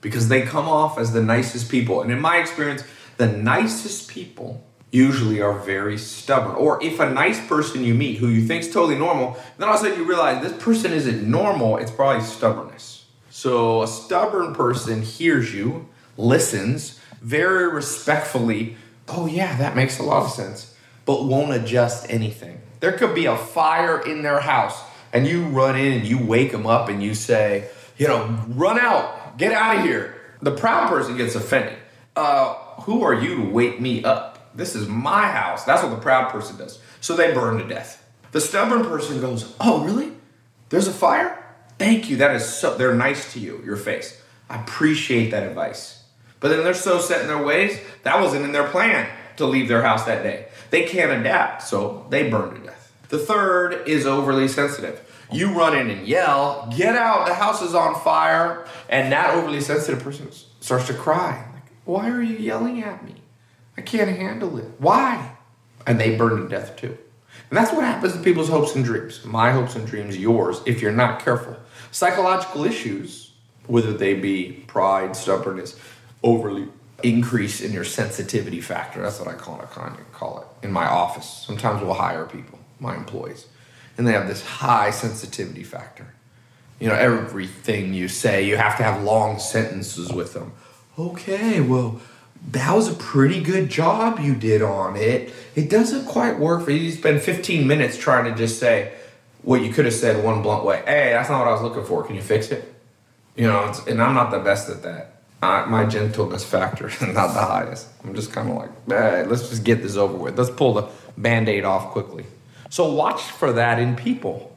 because 0.00 0.28
they 0.28 0.42
come 0.42 0.68
off 0.68 0.98
as 0.98 1.12
the 1.12 1.22
nicest 1.22 1.70
people. 1.70 2.02
And 2.02 2.10
in 2.10 2.20
my 2.20 2.38
experience, 2.38 2.82
the 3.16 3.28
nicest 3.28 4.08
people 4.08 4.65
usually 4.90 5.40
are 5.40 5.58
very 5.58 5.98
stubborn. 5.98 6.56
Or 6.56 6.82
if 6.82 7.00
a 7.00 7.10
nice 7.10 7.44
person 7.46 7.84
you 7.84 7.94
meet 7.94 8.18
who 8.18 8.28
you 8.28 8.46
think 8.46 8.62
is 8.62 8.72
totally 8.72 8.98
normal, 8.98 9.36
then 9.58 9.68
all 9.68 9.74
of 9.74 9.80
a 9.80 9.84
sudden 9.84 9.98
you 9.98 10.08
realize 10.08 10.42
this 10.42 10.62
person 10.62 10.92
isn't 10.92 11.28
normal, 11.28 11.76
it's 11.76 11.90
probably 11.90 12.22
stubbornness. 12.22 13.04
So 13.30 13.82
a 13.82 13.88
stubborn 13.88 14.54
person 14.54 15.02
hears 15.02 15.54
you, 15.54 15.88
listens 16.16 16.98
very 17.20 17.68
respectfully. 17.68 18.76
Oh, 19.08 19.26
yeah, 19.26 19.56
that 19.58 19.76
makes 19.76 19.98
a 19.98 20.02
lot 20.02 20.24
of 20.24 20.30
sense, 20.30 20.74
but 21.04 21.24
won't 21.24 21.52
adjust 21.52 22.06
anything. 22.08 22.60
There 22.80 22.92
could 22.92 23.14
be 23.14 23.26
a 23.26 23.36
fire 23.36 24.00
in 24.00 24.22
their 24.22 24.40
house, 24.40 24.80
and 25.12 25.26
you 25.26 25.44
run 25.46 25.76
in 25.76 25.92
and 25.92 26.06
you 26.06 26.24
wake 26.24 26.52
them 26.52 26.66
up 26.66 26.88
and 26.88 27.02
you 27.02 27.14
say, 27.14 27.68
you 27.98 28.06
know, 28.06 28.38
run 28.48 28.78
out, 28.78 29.38
get 29.38 29.52
out 29.52 29.78
of 29.78 29.84
here. 29.84 30.14
The 30.42 30.52
proud 30.52 30.88
person 30.88 31.16
gets 31.16 31.34
offended. 31.34 31.78
Uh, 32.14 32.54
who 32.82 33.02
are 33.02 33.14
you 33.14 33.36
to 33.36 33.50
wake 33.50 33.80
me 33.80 34.04
up? 34.04 34.35
This 34.56 34.74
is 34.74 34.88
my 34.88 35.28
house. 35.28 35.64
That's 35.64 35.82
what 35.82 35.90
the 35.90 36.00
proud 36.00 36.30
person 36.30 36.56
does. 36.56 36.78
So 37.00 37.14
they 37.14 37.32
burn 37.32 37.58
to 37.58 37.68
death. 37.68 38.02
The 38.32 38.40
stubborn 38.40 38.84
person 38.84 39.20
goes, 39.20 39.54
Oh, 39.60 39.84
really? 39.84 40.12
There's 40.68 40.88
a 40.88 40.92
fire? 40.92 41.42
Thank 41.78 42.08
you. 42.10 42.16
That 42.16 42.34
is 42.34 42.44
so, 42.46 42.76
they're 42.76 42.94
nice 42.94 43.32
to 43.34 43.40
you, 43.40 43.62
your 43.64 43.76
face. 43.76 44.20
I 44.48 44.60
appreciate 44.60 45.30
that 45.30 45.42
advice. 45.42 46.04
But 46.40 46.48
then 46.48 46.64
they're 46.64 46.74
so 46.74 47.00
set 47.00 47.22
in 47.22 47.28
their 47.28 47.42
ways, 47.42 47.78
that 48.02 48.20
wasn't 48.20 48.44
in 48.44 48.52
their 48.52 48.68
plan 48.68 49.08
to 49.36 49.46
leave 49.46 49.68
their 49.68 49.82
house 49.82 50.04
that 50.04 50.22
day. 50.22 50.46
They 50.70 50.84
can't 50.84 51.12
adapt, 51.12 51.62
so 51.62 52.06
they 52.10 52.28
burn 52.28 52.54
to 52.54 52.60
death. 52.60 52.92
The 53.08 53.18
third 53.18 53.86
is 53.86 54.06
overly 54.06 54.48
sensitive. 54.48 55.02
You 55.30 55.58
run 55.58 55.76
in 55.76 55.90
and 55.90 56.06
yell, 56.06 56.72
Get 56.76 56.96
out, 56.96 57.26
the 57.26 57.34
house 57.34 57.62
is 57.62 57.74
on 57.74 57.98
fire. 58.00 58.66
And 58.88 59.12
that 59.12 59.34
overly 59.34 59.60
sensitive 59.60 60.02
person 60.02 60.30
starts 60.60 60.86
to 60.88 60.94
cry. 60.94 61.44
Like, 61.52 61.64
Why 61.84 62.10
are 62.10 62.22
you 62.22 62.36
yelling 62.36 62.82
at 62.82 63.04
me? 63.04 63.14
I 63.76 63.82
can't 63.82 64.16
handle 64.16 64.58
it. 64.58 64.70
Why? 64.78 65.36
And 65.86 66.00
they 66.00 66.16
burn 66.16 66.42
to 66.42 66.48
death 66.48 66.76
too. 66.76 66.96
And 67.50 67.56
that's 67.56 67.72
what 67.72 67.84
happens 67.84 68.14
to 68.14 68.18
people's 68.20 68.48
hopes 68.48 68.74
and 68.74 68.84
dreams. 68.84 69.24
My 69.24 69.52
hopes 69.52 69.76
and 69.76 69.86
dreams, 69.86 70.16
yours, 70.16 70.60
if 70.66 70.82
you're 70.82 70.92
not 70.92 71.20
careful. 71.20 71.56
Psychological 71.92 72.64
issues, 72.64 73.32
whether 73.66 73.92
they 73.92 74.14
be 74.14 74.64
pride, 74.66 75.14
stubbornness, 75.14 75.78
overly 76.22 76.68
increase 77.02 77.60
in 77.60 77.72
your 77.72 77.84
sensitivity 77.84 78.60
factor. 78.60 79.02
That's 79.02 79.18
what 79.18 79.28
I 79.28 79.34
call 79.34 79.60
it. 79.60 79.68
I 79.76 79.90
call 80.12 80.40
it 80.40 80.66
in 80.66 80.72
my 80.72 80.86
office. 80.86 81.44
Sometimes 81.46 81.82
we'll 81.82 81.94
hire 81.94 82.24
people, 82.24 82.58
my 82.80 82.96
employees, 82.96 83.46
and 83.96 84.06
they 84.06 84.12
have 84.12 84.26
this 84.26 84.44
high 84.44 84.90
sensitivity 84.90 85.62
factor. 85.62 86.06
You 86.80 86.88
know, 86.88 86.94
everything 86.94 87.94
you 87.94 88.08
say, 88.08 88.44
you 88.46 88.56
have 88.56 88.76
to 88.78 88.82
have 88.82 89.02
long 89.02 89.38
sentences 89.38 90.12
with 90.12 90.34
them. 90.34 90.52
Okay, 90.98 91.60
well, 91.60 92.00
that 92.52 92.74
was 92.74 92.88
a 92.88 92.94
pretty 92.94 93.42
good 93.42 93.68
job 93.68 94.20
you 94.20 94.34
did 94.34 94.62
on 94.62 94.96
it. 94.96 95.32
It 95.54 95.68
doesn't 95.68 96.06
quite 96.06 96.38
work 96.38 96.64
for 96.64 96.70
you. 96.70 96.78
You 96.78 96.92
spend 96.92 97.20
15 97.22 97.66
minutes 97.66 97.98
trying 97.98 98.30
to 98.30 98.36
just 98.36 98.60
say 98.60 98.92
what 99.42 99.62
you 99.62 99.72
could 99.72 99.84
have 99.84 99.94
said 99.94 100.24
one 100.24 100.42
blunt 100.42 100.64
way. 100.64 100.82
Hey, 100.86 101.10
that's 101.10 101.28
not 101.28 101.40
what 101.40 101.48
I 101.48 101.52
was 101.52 101.62
looking 101.62 101.84
for. 101.84 102.04
Can 102.04 102.14
you 102.14 102.22
fix 102.22 102.50
it? 102.50 102.72
You 103.36 103.48
know, 103.48 103.72
and 103.88 104.00
I'm 104.00 104.14
not 104.14 104.30
the 104.30 104.38
best 104.38 104.68
at 104.68 104.82
that. 104.82 105.22
Uh, 105.42 105.66
my 105.68 105.84
gentleness 105.84 106.44
factor 106.44 106.88
is 106.88 107.00
not 107.00 107.34
the 107.34 107.42
highest. 107.42 107.88
I'm 108.02 108.14
just 108.14 108.32
kind 108.32 108.50
of 108.50 108.56
like, 108.56 108.70
hey, 108.88 109.24
let's 109.24 109.48
just 109.50 109.64
get 109.64 109.82
this 109.82 109.96
over 109.96 110.16
with. 110.16 110.38
Let's 110.38 110.50
pull 110.50 110.74
the 110.74 110.88
band 111.18 111.48
aid 111.48 111.64
off 111.64 111.90
quickly. 111.90 112.26
So 112.70 112.92
watch 112.92 113.22
for 113.22 113.52
that 113.52 113.78
in 113.78 113.96
people. 113.96 114.56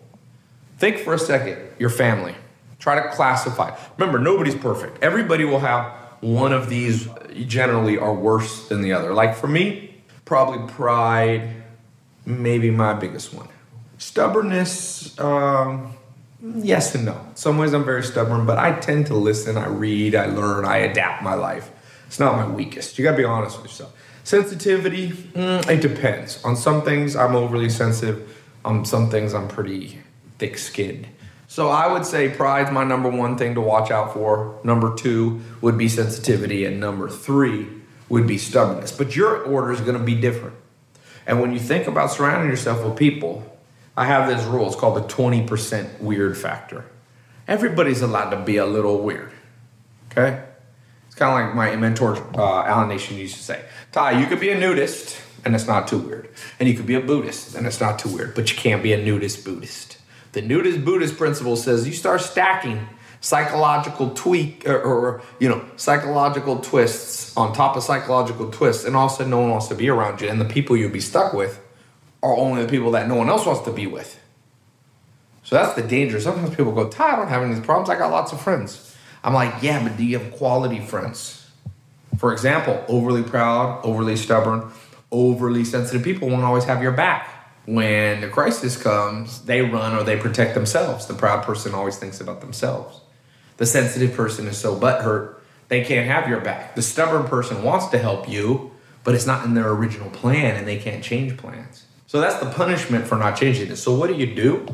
Think 0.77 0.97
for 0.97 1.13
a 1.13 1.19
second, 1.19 1.59
your 1.77 1.89
family. 1.89 2.35
Try 2.79 2.95
to 3.01 3.09
classify. 3.09 3.77
Remember, 3.97 4.19
nobody's 4.19 4.55
perfect. 4.55 5.03
Everybody 5.03 5.43
will 5.43 5.59
have 5.59 5.93
one 6.21 6.53
of 6.53 6.69
these 6.69 7.07
generally 7.45 7.97
are 7.97 8.13
worse 8.13 8.67
than 8.67 8.81
the 8.81 8.93
other. 8.93 9.13
Like 9.13 9.35
for 9.35 9.47
me, 9.47 9.95
probably 10.25 10.71
pride, 10.73 11.49
maybe 12.25 12.69
my 12.69 12.93
biggest 12.93 13.33
one. 13.33 13.47
Stubbornness, 13.97 15.17
um, 15.19 15.93
yes 16.41 16.95
and 16.95 17.05
no. 17.05 17.19
Some 17.35 17.57
ways, 17.57 17.73
I'm 17.73 17.83
very 17.83 18.03
stubborn, 18.03 18.45
but 18.45 18.57
I 18.57 18.79
tend 18.79 19.07
to 19.07 19.15
listen, 19.15 19.57
I 19.57 19.67
read, 19.67 20.15
I 20.15 20.27
learn, 20.27 20.65
I 20.65 20.77
adapt 20.77 21.23
my 21.23 21.33
life. 21.33 21.69
It's 22.07 22.19
not 22.19 22.35
my 22.35 22.47
weakest. 22.47 22.97
You 22.97 23.03
gotta 23.03 23.17
be 23.17 23.23
honest 23.23 23.57
with 23.57 23.71
yourself. 23.71 23.95
Sensitivity, 24.23 25.09
mm, 25.09 25.67
it 25.69 25.81
depends. 25.81 26.43
On 26.43 26.55
some 26.55 26.81
things, 26.81 27.15
I'm 27.15 27.35
overly 27.35 27.69
sensitive. 27.69 28.37
On 28.63 28.85
some 28.85 29.09
things, 29.09 29.33
I'm 29.33 29.47
pretty 29.47 29.99
thick 30.37 30.57
skinned. 30.57 31.07
So 31.59 31.67
I 31.67 31.91
would 31.91 32.05
say 32.05 32.29
pride's 32.29 32.71
my 32.71 32.85
number 32.85 33.09
one 33.09 33.37
thing 33.37 33.55
to 33.55 33.59
watch 33.59 33.91
out 33.91 34.13
for. 34.13 34.57
Number 34.63 34.95
two 34.95 35.41
would 35.59 35.77
be 35.77 35.89
sensitivity, 35.89 36.63
and 36.63 36.79
number 36.79 37.09
three 37.09 37.67
would 38.07 38.25
be 38.25 38.37
stubbornness. 38.37 38.93
But 38.93 39.13
your 39.13 39.43
order 39.43 39.73
is 39.73 39.81
going 39.81 39.97
to 39.97 40.03
be 40.03 40.15
different. 40.15 40.55
And 41.27 41.41
when 41.41 41.51
you 41.51 41.59
think 41.59 41.85
about 41.85 42.11
surrounding 42.11 42.49
yourself 42.49 42.85
with 42.85 42.97
people 42.97 43.59
I 43.99 44.05
have 44.05 44.29
this 44.29 44.45
rule. 44.45 44.67
It's 44.67 44.77
called 44.77 44.95
the 44.95 45.13
20% 45.13 45.99
weird 45.99 46.37
factor. 46.37 46.85
Everybody's 47.49 48.01
allowed 48.01 48.29
to 48.29 48.37
be 48.37 48.55
a 48.55 48.65
little 48.65 49.01
weird. 49.01 49.33
Okay? 50.09 50.41
It's 51.07 51.15
kind 51.15 51.29
of 51.29 51.47
like 51.47 51.53
my 51.53 51.75
mentor, 51.75 52.15
uh, 52.39 52.63
Alan 52.63 52.87
Nation, 52.87 53.17
used 53.17 53.35
to 53.35 53.43
say 53.43 53.65
Tai, 53.91 54.21
you 54.21 54.27
could 54.27 54.39
be 54.39 54.51
a 54.51 54.57
nudist, 54.57 55.21
and 55.43 55.53
it's 55.53 55.67
not 55.67 55.89
too 55.89 55.97
weird. 55.97 56.29
And 56.61 56.69
you 56.69 56.75
could 56.75 56.85
be 56.85 56.95
a 56.95 57.01
Buddhist, 57.01 57.55
and 57.55 57.67
it's 57.67 57.81
not 57.81 57.99
too 57.99 58.07
weird. 58.07 58.35
But 58.35 58.49
you 58.49 58.55
can't 58.55 58.81
be 58.81 58.93
a 58.93 59.03
nudist 59.03 59.43
Buddhist. 59.43 59.98
The 60.31 60.41
nudist 60.41 60.85
Buddhist 60.85 61.17
principle 61.17 61.55
says 61.55 61.87
you 61.87 61.93
start 61.93 62.21
stacking 62.21 62.87
psychological 63.21 64.11
tweak 64.11 64.67
or, 64.67 64.81
or, 64.81 65.21
you 65.39 65.49
know 65.49 65.63
psychological 65.75 66.59
twists 66.59 67.35
on 67.35 67.53
top 67.53 67.75
of 67.75 67.83
psychological 67.83 68.49
twists 68.49 68.85
and 68.85 68.95
all 68.95 69.07
of 69.07 69.11
a 69.11 69.15
sudden 69.15 69.31
no 69.31 69.41
one 69.41 69.49
wants 69.49 69.67
to 69.67 69.75
be 69.75 69.89
around 69.89 70.21
you 70.21 70.29
and 70.29 70.39
the 70.39 70.45
people 70.45 70.77
you'll 70.77 70.89
be 70.89 71.01
stuck 71.01 71.33
with 71.33 71.59
are 72.23 72.35
only 72.35 72.61
the 72.63 72.69
people 72.69 72.91
that 72.91 73.07
no 73.07 73.15
one 73.15 73.29
else 73.29 73.45
wants 73.45 73.61
to 73.61 73.71
be 73.71 73.87
with. 73.87 74.19
So 75.43 75.55
that's 75.55 75.73
the 75.73 75.81
danger. 75.81 76.19
Sometimes 76.19 76.55
people 76.55 76.71
go 76.71 76.87
Tai 76.89 77.13
i 77.13 77.15
don't 77.15 77.27
have 77.27 77.43
any 77.43 77.59
problems. 77.61 77.89
I 77.89 77.97
got 77.97 78.11
lots 78.11 78.31
of 78.31 78.39
friends. 78.39 78.95
I'm 79.23 79.33
like 79.33 79.61
yeah 79.61 79.83
but 79.83 79.97
do 79.97 80.03
you 80.05 80.19
have 80.19 80.31
quality 80.31 80.79
friends? 80.79 81.49
For 82.17 82.31
example 82.31 82.83
overly 82.87 83.23
proud 83.23 83.83
overly 83.83 84.15
stubborn 84.15 84.71
overly 85.11 85.65
sensitive 85.65 86.03
people 86.03 86.29
won't 86.29 86.43
always 86.43 86.65
have 86.65 86.81
your 86.81 86.91
back 86.91 87.38
when 87.75 88.21
the 88.21 88.27
crisis 88.27 88.81
comes 88.81 89.41
they 89.41 89.61
run 89.61 89.95
or 89.95 90.03
they 90.03 90.17
protect 90.17 90.53
themselves 90.53 91.05
the 91.05 91.13
proud 91.13 91.43
person 91.43 91.73
always 91.73 91.97
thinks 91.97 92.19
about 92.19 92.41
themselves 92.41 93.01
the 93.59 93.65
sensitive 93.65 94.13
person 94.13 94.47
is 94.47 94.57
so 94.57 94.79
butthurt, 94.79 95.35
they 95.67 95.83
can't 95.83 96.07
have 96.07 96.29
your 96.29 96.39
back. 96.39 96.75
The 96.75 96.81
stubborn 96.81 97.25
person 97.27 97.61
wants 97.61 97.87
to 97.87 97.97
help 97.97 98.29
you, 98.29 98.71
but 99.03 99.15
it's 99.15 99.25
not 99.25 99.45
in 99.45 99.53
their 99.53 99.69
original 99.69 100.09
plan 100.09 100.55
and 100.55 100.65
they 100.65 100.77
can't 100.77 101.03
change 101.03 101.35
plans. 101.35 101.83
So 102.07 102.21
that's 102.21 102.39
the 102.39 102.49
punishment 102.49 103.05
for 103.05 103.17
not 103.17 103.37
changing 103.37 103.69
it. 103.69 103.75
So 103.75 103.93
what 103.93 104.07
do 104.07 104.15
you 104.15 104.33
do? 104.33 104.65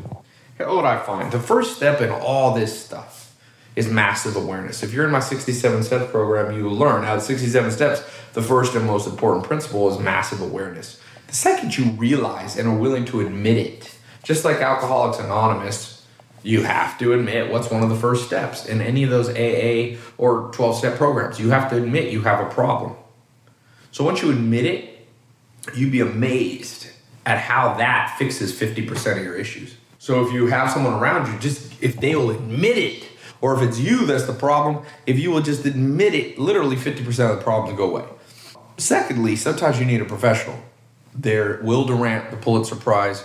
Here's 0.56 0.70
what 0.70 0.86
I 0.86 1.00
find. 1.00 1.32
The 1.32 1.40
first 1.40 1.76
step 1.76 2.00
in 2.00 2.10
all 2.10 2.54
this 2.54 2.80
stuff 2.80 3.36
is 3.74 3.88
massive 3.88 4.36
awareness. 4.36 4.84
If 4.84 4.94
you're 4.94 5.04
in 5.04 5.10
my 5.10 5.18
67 5.18 5.82
steps 5.82 6.08
program, 6.12 6.56
you 6.56 6.70
learn 6.70 7.04
out 7.04 7.16
of 7.16 7.24
67 7.24 7.72
steps, 7.72 8.02
the 8.34 8.42
first 8.42 8.76
and 8.76 8.86
most 8.86 9.08
important 9.08 9.44
principle 9.44 9.90
is 9.90 9.98
massive 9.98 10.40
awareness. 10.40 11.00
The 11.26 11.34
second 11.34 11.76
you 11.76 11.90
realize 11.92 12.56
and 12.56 12.68
are 12.68 12.76
willing 12.76 13.04
to 13.06 13.20
admit 13.20 13.56
it, 13.56 13.98
just 14.22 14.44
like 14.44 14.58
Alcoholics 14.58 15.18
Anonymous, 15.18 16.06
you 16.42 16.62
have 16.62 16.96
to 16.98 17.12
admit 17.12 17.50
what's 17.50 17.70
one 17.70 17.82
of 17.82 17.88
the 17.88 17.96
first 17.96 18.26
steps 18.26 18.66
in 18.66 18.80
any 18.80 19.02
of 19.02 19.10
those 19.10 19.28
AA 19.28 20.00
or 20.16 20.50
12 20.52 20.76
step 20.76 20.96
programs. 20.96 21.40
You 21.40 21.50
have 21.50 21.68
to 21.70 21.76
admit 21.76 22.12
you 22.12 22.22
have 22.22 22.40
a 22.40 22.48
problem. 22.48 22.94
So 23.90 24.04
once 24.04 24.22
you 24.22 24.30
admit 24.30 24.64
it, 24.64 25.06
you'd 25.74 25.90
be 25.90 26.00
amazed 26.00 26.88
at 27.24 27.38
how 27.38 27.74
that 27.74 28.14
fixes 28.18 28.52
50% 28.52 29.18
of 29.18 29.24
your 29.24 29.34
issues. 29.34 29.74
So 29.98 30.24
if 30.24 30.32
you 30.32 30.46
have 30.46 30.70
someone 30.70 30.94
around 30.94 31.32
you, 31.32 31.38
just 31.40 31.82
if 31.82 31.98
they 31.98 32.14
will 32.14 32.30
admit 32.30 32.78
it, 32.78 33.08
or 33.40 33.56
if 33.56 33.68
it's 33.68 33.80
you 33.80 34.06
that's 34.06 34.26
the 34.26 34.32
problem, 34.32 34.84
if 35.06 35.18
you 35.18 35.32
will 35.32 35.42
just 35.42 35.64
admit 35.66 36.14
it, 36.14 36.38
literally 36.38 36.76
50% 36.76 37.06
of 37.30 37.38
the 37.38 37.42
problems 37.42 37.76
go 37.76 37.90
away. 37.90 38.04
Secondly, 38.76 39.34
sometimes 39.34 39.80
you 39.80 39.84
need 39.84 40.00
a 40.00 40.04
professional. 40.04 40.58
There, 41.18 41.60
Will 41.62 41.84
Durant, 41.84 42.30
the 42.30 42.36
Pulitzer 42.36 42.76
Prize 42.76 43.24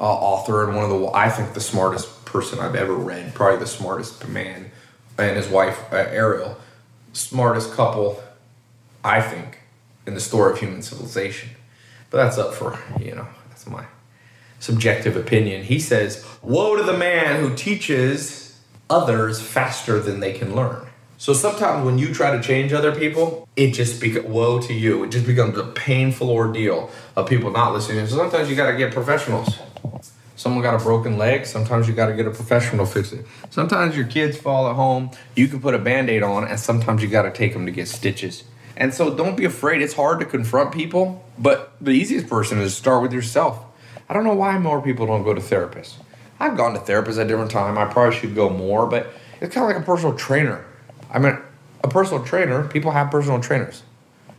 uh, 0.00 0.04
author 0.04 0.64
and 0.66 0.76
one 0.76 0.90
of 0.90 0.90
the, 0.90 1.10
I 1.12 1.28
think, 1.28 1.54
the 1.54 1.60
smartest 1.60 2.24
person 2.24 2.58
I've 2.58 2.74
ever 2.74 2.94
read. 2.94 3.34
Probably 3.34 3.58
the 3.58 3.66
smartest 3.66 4.26
man 4.28 4.70
and 5.18 5.36
his 5.36 5.48
wife 5.48 5.78
uh, 5.92 5.96
Ariel, 5.96 6.56
smartest 7.12 7.72
couple, 7.72 8.22
I 9.04 9.20
think, 9.20 9.60
in 10.06 10.14
the 10.14 10.20
story 10.20 10.52
of 10.52 10.58
human 10.58 10.82
civilization. 10.82 11.50
But 12.10 12.24
that's 12.24 12.38
up 12.38 12.54
for 12.54 12.78
you 13.00 13.14
know 13.14 13.26
that's 13.48 13.66
my 13.66 13.86
subjective 14.58 15.16
opinion. 15.16 15.64
He 15.64 15.78
says, 15.78 16.26
"Woe 16.42 16.76
to 16.76 16.82
the 16.82 16.96
man 16.96 17.40
who 17.40 17.54
teaches 17.54 18.60
others 18.90 19.40
faster 19.40 19.98
than 19.98 20.20
they 20.20 20.32
can 20.32 20.54
learn." 20.54 20.88
So 21.22 21.32
sometimes 21.32 21.86
when 21.86 21.98
you 21.98 22.12
try 22.12 22.36
to 22.36 22.42
change 22.42 22.72
other 22.72 22.92
people, 22.92 23.48
it 23.54 23.74
just 23.74 24.00
becomes 24.00 24.26
woe 24.26 24.58
to 24.58 24.74
you. 24.74 25.04
It 25.04 25.12
just 25.12 25.24
becomes 25.24 25.56
a 25.56 25.62
painful 25.62 26.28
ordeal 26.28 26.90
of 27.14 27.28
people 27.28 27.52
not 27.52 27.72
listening. 27.72 28.04
So 28.08 28.16
sometimes 28.16 28.50
you 28.50 28.56
got 28.56 28.72
to 28.72 28.76
get 28.76 28.92
professionals 28.92 29.56
someone 30.34 30.62
got 30.62 30.74
a 30.74 30.82
broken 30.82 31.16
leg, 31.18 31.46
sometimes 31.46 31.86
you 31.86 31.94
got 31.94 32.06
to 32.06 32.14
get 32.14 32.26
a 32.26 32.30
professional 32.30 32.84
fix 32.84 33.12
it. 33.12 33.24
Sometimes 33.50 33.96
your 33.96 34.06
kids 34.06 34.36
fall 34.36 34.68
at 34.68 34.74
home, 34.74 35.12
you 35.36 35.46
can 35.46 35.60
put 35.60 35.72
a 35.72 35.78
band 35.78 36.10
aid 36.10 36.24
on, 36.24 36.42
and 36.44 36.58
sometimes 36.58 37.00
you 37.00 37.08
got 37.08 37.22
to 37.22 37.30
take 37.30 37.52
them 37.52 37.64
to 37.66 37.70
get 37.70 37.86
stitches. 37.86 38.42
And 38.76 38.92
so 38.92 39.14
don't 39.14 39.36
be 39.36 39.44
afraid. 39.44 39.80
It's 39.80 39.94
hard 39.94 40.18
to 40.18 40.26
confront 40.26 40.72
people, 40.72 41.24
but 41.38 41.72
the 41.80 41.92
easiest 41.92 42.28
person 42.28 42.58
is 42.58 42.74
to 42.74 42.80
start 42.80 43.02
with 43.02 43.12
yourself. 43.12 43.64
I 44.08 44.14
don't 44.14 44.24
know 44.24 44.34
why 44.34 44.58
more 44.58 44.82
people 44.82 45.06
don't 45.06 45.22
go 45.22 45.32
to 45.32 45.40
therapists. 45.40 45.94
I've 46.40 46.56
gone 46.56 46.74
to 46.74 46.80
therapists 46.80 47.20
at 47.20 47.28
different 47.28 47.52
time. 47.52 47.78
I 47.78 47.84
probably 47.84 48.18
should 48.18 48.34
go 48.34 48.50
more, 48.50 48.88
but 48.88 49.12
it's 49.40 49.54
kind 49.54 49.70
of 49.70 49.76
like 49.76 49.80
a 49.80 49.86
personal 49.86 50.16
trainer. 50.16 50.64
I 51.12 51.18
mean, 51.18 51.38
a 51.84 51.88
personal 51.88 52.24
trainer, 52.24 52.66
people 52.66 52.90
have 52.90 53.10
personal 53.10 53.40
trainers 53.40 53.82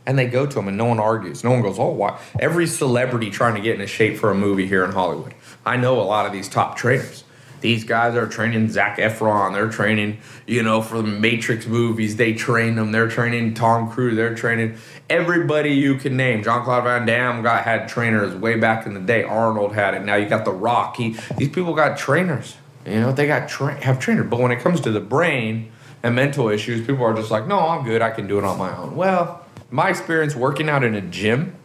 and 0.06 0.18
they 0.18 0.26
go 0.26 0.46
to 0.46 0.54
them 0.54 0.68
and 0.68 0.76
no 0.76 0.86
one 0.86 1.00
argues. 1.00 1.44
No 1.44 1.52
one 1.52 1.62
goes, 1.62 1.78
oh, 1.78 1.90
why? 1.90 2.18
Every 2.38 2.66
celebrity 2.66 3.30
trying 3.30 3.54
to 3.54 3.60
get 3.60 3.74
into 3.74 3.86
shape 3.86 4.18
for 4.18 4.30
a 4.30 4.34
movie 4.34 4.66
here 4.66 4.84
in 4.84 4.92
Hollywood. 4.92 5.34
I 5.64 5.76
know 5.76 6.00
a 6.00 6.02
lot 6.02 6.26
of 6.26 6.32
these 6.32 6.48
top 6.48 6.76
trainers. 6.76 7.24
These 7.60 7.84
guys 7.84 8.14
are 8.14 8.26
training 8.26 8.68
Zac 8.68 8.98
Efron. 8.98 9.54
They're 9.54 9.70
training, 9.70 10.18
you 10.46 10.62
know, 10.62 10.82
for 10.82 11.00
the 11.00 11.08
Matrix 11.08 11.66
movies. 11.66 12.16
They 12.16 12.34
train 12.34 12.74
them. 12.74 12.92
They're 12.92 13.08
training 13.08 13.54
Tom 13.54 13.90
Cruise. 13.90 14.16
They're 14.16 14.34
training 14.34 14.76
everybody 15.08 15.70
you 15.70 15.94
can 15.94 16.14
name. 16.14 16.42
Jean 16.42 16.62
Claude 16.62 16.84
Van 16.84 17.06
Damme 17.06 17.42
got 17.42 17.64
had 17.64 17.88
trainers 17.88 18.34
way 18.34 18.56
back 18.56 18.84
in 18.84 18.92
the 18.92 19.00
day. 19.00 19.22
Arnold 19.22 19.72
had 19.74 19.94
it. 19.94 20.04
Now 20.04 20.16
you 20.16 20.28
got 20.28 20.44
The 20.44 20.52
Rock. 20.52 20.96
He, 20.96 21.16
these 21.38 21.48
people 21.48 21.72
got 21.72 21.96
trainers. 21.96 22.56
You 22.84 23.00
know, 23.00 23.12
they 23.12 23.26
got 23.26 23.48
tra- 23.48 23.82
have 23.82 23.98
trainers. 23.98 24.28
But 24.28 24.40
when 24.40 24.52
it 24.52 24.60
comes 24.60 24.82
to 24.82 24.90
the 24.90 25.00
brain 25.00 25.72
and 26.04 26.14
mental 26.14 26.50
issues, 26.50 26.86
people 26.86 27.02
are 27.02 27.14
just 27.14 27.30
like, 27.30 27.46
no, 27.46 27.58
I'm 27.58 27.82
good. 27.82 28.02
I 28.02 28.10
can 28.10 28.28
do 28.28 28.36
it 28.38 28.44
on 28.44 28.58
my 28.58 28.76
own. 28.76 28.94
Well, 28.94 29.42
my 29.70 29.88
experience 29.88 30.36
working 30.36 30.68
out 30.68 30.84
in 30.84 30.94
a 30.94 31.00
gym 31.00 31.56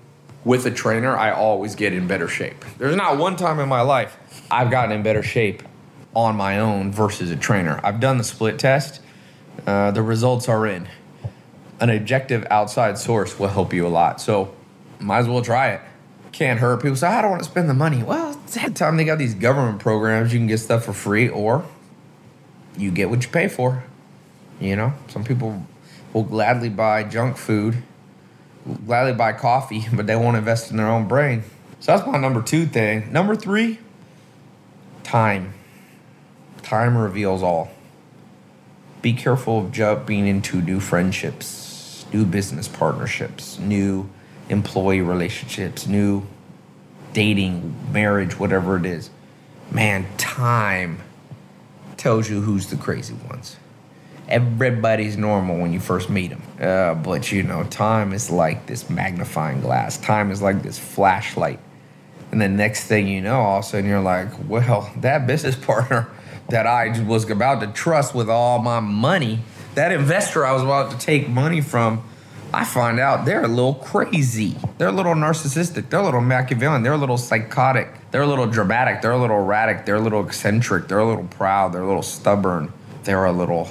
with 0.45 0.65
a 0.65 0.71
trainer, 0.71 1.15
I 1.15 1.31
always 1.31 1.75
get 1.75 1.91
in 1.91 2.07
better 2.07 2.29
shape. 2.29 2.63
There's 2.77 2.95
not 2.95 3.17
one 3.17 3.35
time 3.35 3.59
in 3.59 3.67
my 3.67 3.81
life 3.81 4.17
I've 4.49 4.71
gotten 4.71 4.93
in 4.93 5.03
better 5.03 5.21
shape 5.21 5.61
on 6.15 6.37
my 6.37 6.59
own 6.59 6.93
versus 6.93 7.29
a 7.29 7.35
trainer. 7.35 7.81
I've 7.83 7.99
done 7.99 8.17
the 8.17 8.23
split 8.23 8.57
test. 8.57 9.01
Uh, 9.67 9.91
the 9.91 10.01
results 10.01 10.47
are 10.47 10.65
in. 10.65 10.87
An 11.81 11.89
objective 11.89 12.47
outside 12.49 12.97
source 12.97 13.37
will 13.37 13.49
help 13.49 13.73
you 13.73 13.85
a 13.85 13.89
lot. 13.89 14.21
So, 14.21 14.55
might 14.99 15.19
as 15.19 15.27
well 15.27 15.41
try 15.41 15.71
it. 15.71 15.81
Can't 16.31 16.61
hurt. 16.61 16.81
People 16.81 16.95
say, 16.95 17.07
I 17.07 17.21
don't 17.21 17.31
want 17.31 17.43
to 17.43 17.49
spend 17.49 17.69
the 17.69 17.73
money. 17.73 18.03
Well, 18.03 18.39
it's 18.45 18.55
that 18.55 18.77
time 18.77 18.95
they 18.95 19.03
got 19.03 19.17
these 19.17 19.33
government 19.33 19.79
programs. 19.79 20.31
You 20.31 20.39
can 20.39 20.47
get 20.47 20.59
stuff 20.59 20.85
for 20.85 20.93
free 20.93 21.27
or 21.27 21.65
you 22.77 22.89
get 22.89 23.09
what 23.09 23.23
you 23.23 23.29
pay 23.29 23.49
for. 23.49 23.83
You 24.59 24.75
know, 24.75 24.93
some 25.07 25.23
people 25.23 25.65
will 26.13 26.23
gladly 26.23 26.69
buy 26.69 27.03
junk 27.03 27.37
food 27.37 27.83
gladly 28.85 29.13
buy 29.13 29.33
coffee, 29.33 29.85
but 29.93 30.07
they 30.07 30.15
won't 30.15 30.37
invest 30.37 30.71
in 30.71 30.77
their 30.77 30.87
own 30.87 31.07
brain. 31.07 31.43
So 31.79 31.95
that's 31.95 32.07
my 32.07 32.17
number 32.17 32.41
two 32.41 32.65
thing. 32.65 33.11
Number 33.11 33.35
three, 33.35 33.79
time. 35.03 35.53
Time 36.61 36.97
reveals 36.97 37.41
all. 37.41 37.71
Be 39.01 39.13
careful 39.13 39.59
of 39.59 39.71
jumping 39.71 40.27
into 40.27 40.61
new 40.61 40.81
friendships, 40.81 42.05
new 42.11 42.25
business 42.25 42.67
partnerships, 42.67 43.57
new 43.57 44.09
employee 44.49 45.01
relationships, 45.01 45.87
new 45.87 46.27
dating, 47.13 47.75
marriage, 47.93 48.37
whatever 48.37 48.75
it 48.75 48.85
is. 48.85 49.09
Man, 49.71 50.05
time 50.17 51.01
tells 51.95 52.29
you 52.29 52.41
who's 52.41 52.67
the 52.67 52.75
crazy 52.75 53.13
ones 53.29 53.55
everybody's 54.29 55.17
normal 55.17 55.57
when 55.57 55.73
you 55.73 55.79
first 55.79 56.09
meet 56.09 56.29
them. 56.29 56.41
Uh, 56.61 56.93
but 56.95 57.31
you 57.31 57.43
know, 57.43 57.63
time 57.65 58.13
is 58.13 58.29
like 58.29 58.67
this 58.67 58.89
magnifying 58.89 59.59
glass. 59.61 59.97
Time 59.97 60.31
is 60.31 60.41
like 60.41 60.61
this 60.63 60.79
flashlight. 60.79 61.59
And 62.31 62.39
the 62.39 62.47
next 62.47 62.85
thing 62.85 63.07
you 63.07 63.21
know, 63.21 63.41
all 63.41 63.59
of 63.59 63.65
a 63.65 63.67
sudden 63.67 63.89
you're 63.89 64.01
like, 64.01 64.29
well, 64.47 64.91
that 64.97 65.25
business 65.25 65.55
partner 65.55 66.09
that 66.49 66.67
I 66.67 66.99
was 67.03 67.29
about 67.29 67.61
to 67.61 67.67
trust 67.67 68.13
with 68.13 68.29
all 68.29 68.59
my 68.59 68.79
money, 68.79 69.39
that 69.75 69.91
investor 69.91 70.45
I 70.45 70.53
was 70.53 70.63
about 70.63 70.91
to 70.91 70.97
take 70.97 71.27
money 71.27 71.61
from, 71.61 72.03
I 72.51 72.65
find 72.65 72.99
out 72.99 73.25
they're 73.25 73.43
a 73.43 73.47
little 73.47 73.75
crazy. 73.75 74.55
They're 74.77 74.87
a 74.87 74.91
little 74.91 75.13
narcissistic. 75.13 75.89
They're 75.89 75.99
a 75.99 76.05
little 76.05 76.21
Machiavellian. 76.21 76.81
They're 76.81 76.93
a 76.93 76.97
little 76.97 77.17
psychotic. 77.17 77.93
They're 78.09 78.23
a 78.23 78.27
little 78.27 78.47
dramatic. 78.47 79.01
They're 79.01 79.11
a 79.11 79.19
little 79.19 79.37
erratic. 79.37 79.85
They're 79.85 79.97
a 79.97 80.01
little 80.01 80.25
eccentric. 80.25 80.87
They're 80.87 80.99
a 80.99 81.05
little 81.05 81.25
proud. 81.25 81.73
They're 81.73 81.83
a 81.83 81.87
little 81.87 82.01
stubborn. 82.01 82.73
They're 83.03 83.25
a 83.25 83.31
little 83.31 83.69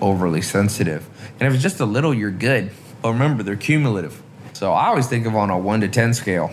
overly 0.00 0.42
sensitive. 0.42 1.08
And 1.38 1.48
if 1.48 1.54
it's 1.54 1.62
just 1.62 1.80
a 1.80 1.86
little, 1.86 2.14
you're 2.14 2.30
good. 2.30 2.70
But 3.02 3.12
remember, 3.12 3.42
they're 3.42 3.56
cumulative. 3.56 4.22
So 4.52 4.72
I 4.72 4.86
always 4.86 5.06
think 5.06 5.26
of 5.26 5.36
on 5.36 5.50
a 5.50 5.58
one 5.58 5.80
to 5.82 5.88
10 5.88 6.14
scale, 6.14 6.50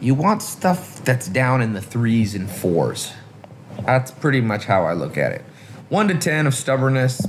you 0.00 0.14
want 0.14 0.42
stuff 0.42 1.04
that's 1.04 1.26
down 1.28 1.62
in 1.62 1.72
the 1.72 1.80
threes 1.80 2.34
and 2.34 2.50
fours. 2.50 3.12
That's 3.84 4.10
pretty 4.10 4.40
much 4.40 4.64
how 4.64 4.84
I 4.84 4.92
look 4.92 5.16
at 5.16 5.32
it. 5.32 5.42
One 5.88 6.08
to 6.08 6.14
10 6.14 6.46
of 6.46 6.54
stubbornness, 6.54 7.26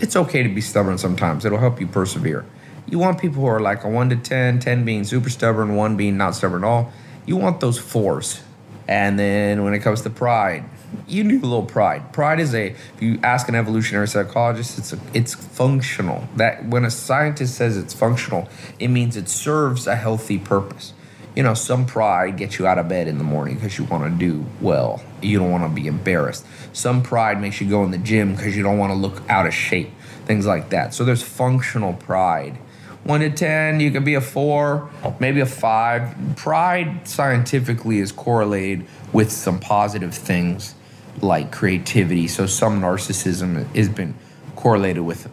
it's 0.00 0.16
okay 0.16 0.42
to 0.42 0.48
be 0.48 0.60
stubborn 0.60 0.96
sometimes. 0.96 1.44
It'll 1.44 1.58
help 1.58 1.80
you 1.80 1.86
persevere. 1.86 2.46
You 2.86 2.98
want 2.98 3.20
people 3.20 3.42
who 3.42 3.46
are 3.46 3.60
like 3.60 3.84
a 3.84 3.88
1 3.88 4.10
to 4.10 4.16
10, 4.16 4.60
10 4.60 4.84
being 4.84 5.04
super 5.04 5.28
stubborn, 5.28 5.76
1 5.76 5.96
being 5.96 6.16
not 6.16 6.34
stubborn 6.34 6.64
at 6.64 6.66
all. 6.66 6.92
You 7.26 7.36
want 7.36 7.60
those 7.60 7.78
fours 7.78 8.42
And 8.88 9.16
then 9.18 9.62
when 9.62 9.72
it 9.72 9.80
comes 9.80 10.02
to 10.02 10.10
pride, 10.10 10.64
you 11.06 11.24
need 11.24 11.42
a 11.42 11.46
little 11.46 11.66
pride. 11.66 12.12
Pride 12.12 12.40
is 12.40 12.54
a 12.54 12.68
if 12.68 13.02
you 13.02 13.18
ask 13.22 13.48
an 13.48 13.54
evolutionary 13.54 14.08
psychologist, 14.08 14.78
it's 14.78 14.92
a, 14.92 14.98
it's 15.14 15.34
functional. 15.34 16.28
That 16.36 16.64
when 16.66 16.84
a 16.84 16.90
scientist 16.90 17.54
says 17.54 17.76
it's 17.76 17.94
functional, 17.94 18.48
it 18.78 18.88
means 18.88 19.16
it 19.16 19.28
serves 19.28 19.86
a 19.86 19.96
healthy 19.96 20.38
purpose. 20.38 20.92
You 21.36 21.44
know, 21.44 21.54
some 21.54 21.86
pride 21.86 22.36
gets 22.36 22.58
you 22.58 22.66
out 22.66 22.78
of 22.78 22.88
bed 22.88 23.06
in 23.06 23.18
the 23.18 23.24
morning 23.24 23.54
because 23.54 23.78
you 23.78 23.84
want 23.84 24.04
to 24.04 24.18
do 24.18 24.44
well. 24.60 25.02
You 25.22 25.38
don't 25.38 25.50
want 25.50 25.64
to 25.64 25.68
be 25.68 25.86
embarrassed. 25.86 26.44
Some 26.72 27.02
pride 27.02 27.40
makes 27.40 27.60
you 27.60 27.68
go 27.68 27.84
in 27.84 27.92
the 27.92 27.98
gym 27.98 28.34
because 28.34 28.56
you 28.56 28.62
don't 28.62 28.78
want 28.78 28.90
to 28.90 28.96
look 28.96 29.22
out 29.28 29.46
of 29.46 29.54
shape. 29.54 29.90
Things 30.26 30.46
like 30.46 30.70
that. 30.70 30.92
So 30.92 31.04
there's 31.04 31.22
functional 31.22 31.94
pride. 31.94 32.58
One 33.04 33.20
to 33.20 33.30
10, 33.30 33.80
you 33.80 33.90
could 33.90 34.04
be 34.04 34.14
a 34.14 34.20
four, 34.20 34.90
maybe 35.20 35.40
a 35.40 35.46
five. 35.46 36.14
Pride 36.36 37.08
scientifically 37.08 37.98
is 37.98 38.12
correlated 38.12 38.86
with 39.12 39.32
some 39.32 39.58
positive 39.58 40.14
things 40.14 40.74
like 41.20 41.52
creativity. 41.52 42.28
So 42.28 42.46
some 42.46 42.80
narcissism 42.80 43.74
has 43.74 43.88
been 43.88 44.14
correlated 44.56 45.02
with 45.02 45.30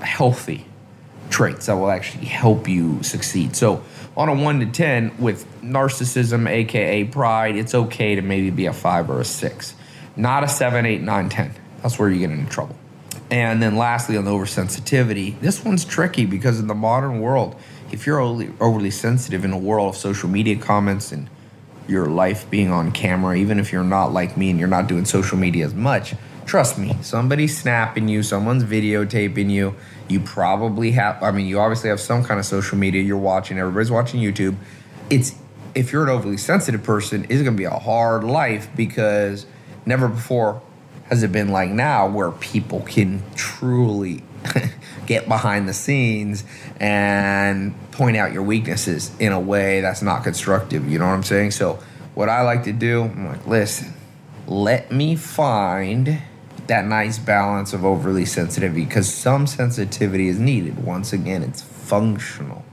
healthy 0.00 0.66
traits 1.30 1.66
that 1.66 1.74
will 1.74 1.90
actually 1.90 2.26
help 2.26 2.68
you 2.68 3.02
succeed. 3.02 3.54
So 3.54 3.84
on 4.16 4.28
a 4.28 4.34
one 4.34 4.60
to 4.60 4.66
10 4.66 5.18
with 5.18 5.46
narcissism, 5.62 6.48
AKA 6.48 7.04
pride, 7.04 7.56
it's 7.56 7.74
okay 7.74 8.14
to 8.14 8.22
maybe 8.22 8.50
be 8.50 8.66
a 8.66 8.72
five 8.72 9.10
or 9.10 9.20
a 9.20 9.24
six, 9.24 9.74
not 10.16 10.42
a 10.42 10.48
seven, 10.48 10.86
eight, 10.86 11.02
nine, 11.02 11.28
10. 11.28 11.52
That's 11.82 11.98
where 11.98 12.10
you 12.10 12.18
get 12.18 12.30
into 12.30 12.50
trouble. 12.50 12.76
And 13.30 13.62
then 13.62 13.76
lastly, 13.76 14.16
on 14.16 14.24
the 14.24 14.30
oversensitivity, 14.30 15.38
this 15.40 15.64
one's 15.64 15.84
tricky 15.84 16.24
because 16.24 16.58
in 16.58 16.66
the 16.66 16.74
modern 16.74 17.20
world, 17.20 17.56
if 17.92 18.06
you're 18.06 18.20
overly 18.20 18.90
sensitive 18.90 19.44
in 19.44 19.52
a 19.52 19.58
world 19.58 19.94
of 19.94 19.96
social 19.96 20.28
media 20.28 20.56
comments 20.56 21.12
and 21.12 21.28
your 21.88 22.06
life 22.06 22.48
being 22.50 22.70
on 22.70 22.92
camera, 22.92 23.36
even 23.36 23.58
if 23.58 23.72
you're 23.72 23.82
not 23.82 24.12
like 24.12 24.36
me 24.36 24.50
and 24.50 24.58
you're 24.58 24.68
not 24.68 24.86
doing 24.86 25.04
social 25.04 25.38
media 25.38 25.64
as 25.64 25.74
much, 25.74 26.14
trust 26.44 26.78
me, 26.78 26.96
somebody's 27.02 27.58
snapping 27.58 28.08
you, 28.08 28.22
someone's 28.22 28.64
videotaping 28.64 29.50
you. 29.50 29.74
You 30.08 30.20
probably 30.20 30.92
have, 30.92 31.22
I 31.22 31.30
mean, 31.30 31.46
you 31.46 31.58
obviously 31.58 31.90
have 31.90 32.00
some 32.00 32.24
kind 32.24 32.38
of 32.38 32.46
social 32.46 32.78
media 32.78 33.02
you're 33.02 33.16
watching, 33.16 33.58
everybody's 33.58 33.90
watching 33.90 34.20
YouTube. 34.20 34.56
It's, 35.10 35.34
if 35.74 35.92
you're 35.92 36.04
an 36.04 36.10
overly 36.10 36.36
sensitive 36.36 36.82
person, 36.82 37.26
it's 37.28 37.42
gonna 37.42 37.56
be 37.56 37.64
a 37.64 37.70
hard 37.70 38.24
life 38.24 38.68
because 38.76 39.46
never 39.86 40.08
before 40.08 40.60
has 41.08 41.22
it 41.22 41.32
been 41.32 41.48
like 41.48 41.70
now 41.70 42.08
where 42.08 42.30
people 42.30 42.80
can 42.80 43.22
truly 43.34 44.22
get 45.06 45.28
behind 45.28 45.68
the 45.68 45.74
scenes 45.74 46.44
and 46.80 47.74
point 47.92 48.16
out 48.16 48.32
your 48.32 48.42
weaknesses 48.42 49.10
in 49.18 49.32
a 49.32 49.40
way 49.40 49.80
that's 49.80 50.02
not 50.02 50.22
constructive 50.22 50.88
you 50.88 50.98
know 50.98 51.06
what 51.06 51.12
i'm 51.12 51.22
saying? 51.22 51.50
So 51.50 51.78
what 52.14 52.28
i 52.28 52.42
like 52.42 52.64
to 52.64 52.72
do 52.72 53.02
i'm 53.02 53.26
like 53.28 53.46
listen 53.46 53.94
let 54.48 54.90
me 54.90 55.14
find 55.14 56.22
that 56.68 56.86
nice 56.86 57.18
balance 57.18 57.72
of 57.72 57.84
overly 57.84 58.24
sensitivity 58.24 58.84
because 58.84 59.12
some 59.12 59.46
sensitivity 59.46 60.28
is 60.28 60.38
needed. 60.38 60.84
Once 60.84 61.12
again 61.12 61.42
it's 61.42 61.60
functional. 61.62 62.64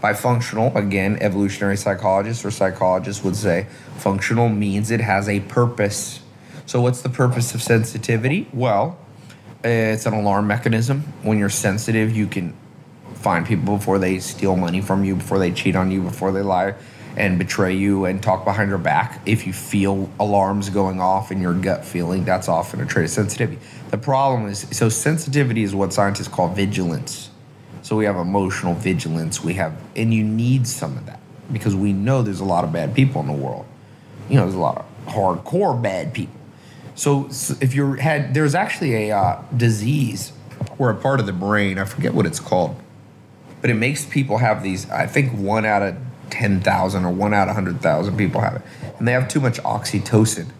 By 0.00 0.14
functional 0.14 0.76
again 0.76 1.18
evolutionary 1.20 1.76
psychologists 1.76 2.44
or 2.44 2.50
psychologists 2.50 3.22
would 3.22 3.36
say 3.36 3.66
functional 3.96 4.48
means 4.48 4.90
it 4.90 5.00
has 5.00 5.28
a 5.28 5.40
purpose 5.40 6.20
so, 6.72 6.80
what's 6.80 7.02
the 7.02 7.10
purpose 7.10 7.54
of 7.54 7.60
sensitivity? 7.60 8.48
Well, 8.50 8.98
it's 9.62 10.06
an 10.06 10.14
alarm 10.14 10.46
mechanism. 10.46 11.02
When 11.20 11.36
you're 11.36 11.50
sensitive, 11.50 12.16
you 12.16 12.26
can 12.26 12.54
find 13.12 13.44
people 13.44 13.76
before 13.76 13.98
they 13.98 14.20
steal 14.20 14.56
money 14.56 14.80
from 14.80 15.04
you, 15.04 15.16
before 15.16 15.38
they 15.38 15.52
cheat 15.52 15.76
on 15.76 15.90
you, 15.90 16.00
before 16.00 16.32
they 16.32 16.40
lie 16.40 16.74
and 17.14 17.38
betray 17.38 17.74
you 17.74 18.06
and 18.06 18.22
talk 18.22 18.46
behind 18.46 18.70
your 18.70 18.78
back. 18.78 19.20
If 19.26 19.46
you 19.46 19.52
feel 19.52 20.08
alarms 20.18 20.70
going 20.70 20.98
off 20.98 21.30
in 21.30 21.42
your 21.42 21.52
gut 21.52 21.84
feeling, 21.84 22.24
that's 22.24 22.48
often 22.48 22.80
a 22.80 22.86
trait 22.86 23.04
of 23.04 23.10
sensitivity. 23.10 23.60
The 23.90 23.98
problem 23.98 24.46
is 24.46 24.66
so, 24.70 24.88
sensitivity 24.88 25.64
is 25.64 25.74
what 25.74 25.92
scientists 25.92 26.28
call 26.28 26.48
vigilance. 26.48 27.28
So, 27.82 27.96
we 27.96 28.06
have 28.06 28.16
emotional 28.16 28.72
vigilance, 28.72 29.44
we 29.44 29.52
have, 29.52 29.78
and 29.94 30.14
you 30.14 30.24
need 30.24 30.66
some 30.66 30.96
of 30.96 31.04
that 31.04 31.20
because 31.52 31.76
we 31.76 31.92
know 31.92 32.22
there's 32.22 32.40
a 32.40 32.46
lot 32.46 32.64
of 32.64 32.72
bad 32.72 32.94
people 32.94 33.20
in 33.20 33.26
the 33.26 33.34
world. 33.34 33.66
You 34.30 34.36
know, 34.36 34.44
there's 34.44 34.54
a 34.54 34.58
lot 34.58 34.78
of 34.78 35.12
hardcore 35.12 35.82
bad 35.82 36.14
people 36.14 36.38
so, 36.94 37.28
if 37.60 37.74
you 37.74 37.94
had, 37.94 38.34
there's 38.34 38.54
actually 38.54 39.08
a 39.08 39.16
uh, 39.16 39.42
disease 39.56 40.32
or 40.78 40.90
a 40.90 40.94
part 40.94 41.20
of 41.20 41.26
the 41.26 41.32
brain, 41.32 41.78
I 41.78 41.84
forget 41.84 42.14
what 42.14 42.26
it's 42.26 42.40
called, 42.40 42.76
but 43.60 43.70
it 43.70 43.74
makes 43.74 44.04
people 44.04 44.38
have 44.38 44.62
these, 44.62 44.90
I 44.90 45.06
think 45.06 45.32
one 45.32 45.64
out 45.64 45.82
of 45.82 45.96
10,000 46.30 47.04
or 47.04 47.12
one 47.12 47.34
out 47.34 47.48
of 47.48 47.54
100,000 47.54 48.16
people 48.16 48.40
have 48.40 48.56
it. 48.56 48.62
And 48.98 49.06
they 49.06 49.12
have 49.12 49.28
too 49.28 49.40
much 49.40 49.60
oxytocin. 49.60 50.50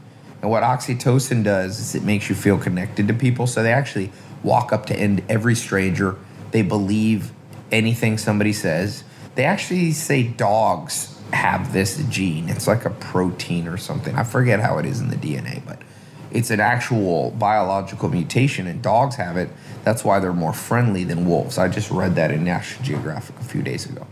And 0.41 0.51
what 0.51 0.63
oxytocin 0.63 1.45
does 1.45 1.79
is 1.79 1.95
it 1.95 2.03
makes 2.03 2.29
you 2.29 2.35
feel 2.35 2.59
connected 2.59 3.09
to 3.09 3.15
people. 3.15 3.47
So 3.47 3.63
they 3.63 3.73
actually 3.73 4.13
walk 4.43 4.73
up 4.73 4.87
to 4.87 4.97
end 4.97 5.23
every 5.29 5.55
stranger. 5.55 6.17
They 6.51 6.63
believe 6.63 7.33
anything 7.71 8.19
somebody 8.19 8.53
says. 8.53 9.05
They 9.35 9.45
actually 9.45 9.93
say 9.93 10.25
dogs 10.25 11.19
have 11.33 11.73
this 11.73 12.03
gene. 12.11 12.49
It's 12.49 12.67
like 12.67 12.85
a 12.85 12.91
protein 12.91 13.67
or 13.67 13.79
something. 13.79 14.15
I 14.15 14.25
forget 14.25 14.61
how 14.61 14.79
it 14.79 14.85
is 14.85 15.01
in 15.01 15.09
the 15.09 15.17
DNA, 15.17 15.65
but 15.65 15.79
it's 16.35 16.51
an 16.51 16.61
actual 16.61 17.31
biological 17.33 18.09
mutation, 18.09 18.67
and 18.67 18.83
dogs 18.83 19.17
have 19.17 19.37
it. 19.37 19.49
That's 19.85 20.05
why 20.05 20.21
they're 20.21 20.33
more 20.33 20.53
friendly 20.53 21.05
than 21.05 21.27
wolves. 21.27 21.59
I 21.59 21.69
just 21.69 21.91
read 21.91 22.15
that 22.17 22.31
in 22.31 22.45
National 22.45 22.85
Geographic 22.85 23.39
a 23.41 23.45
few 23.45 23.63
days 23.63 23.87
ago. 23.87 24.07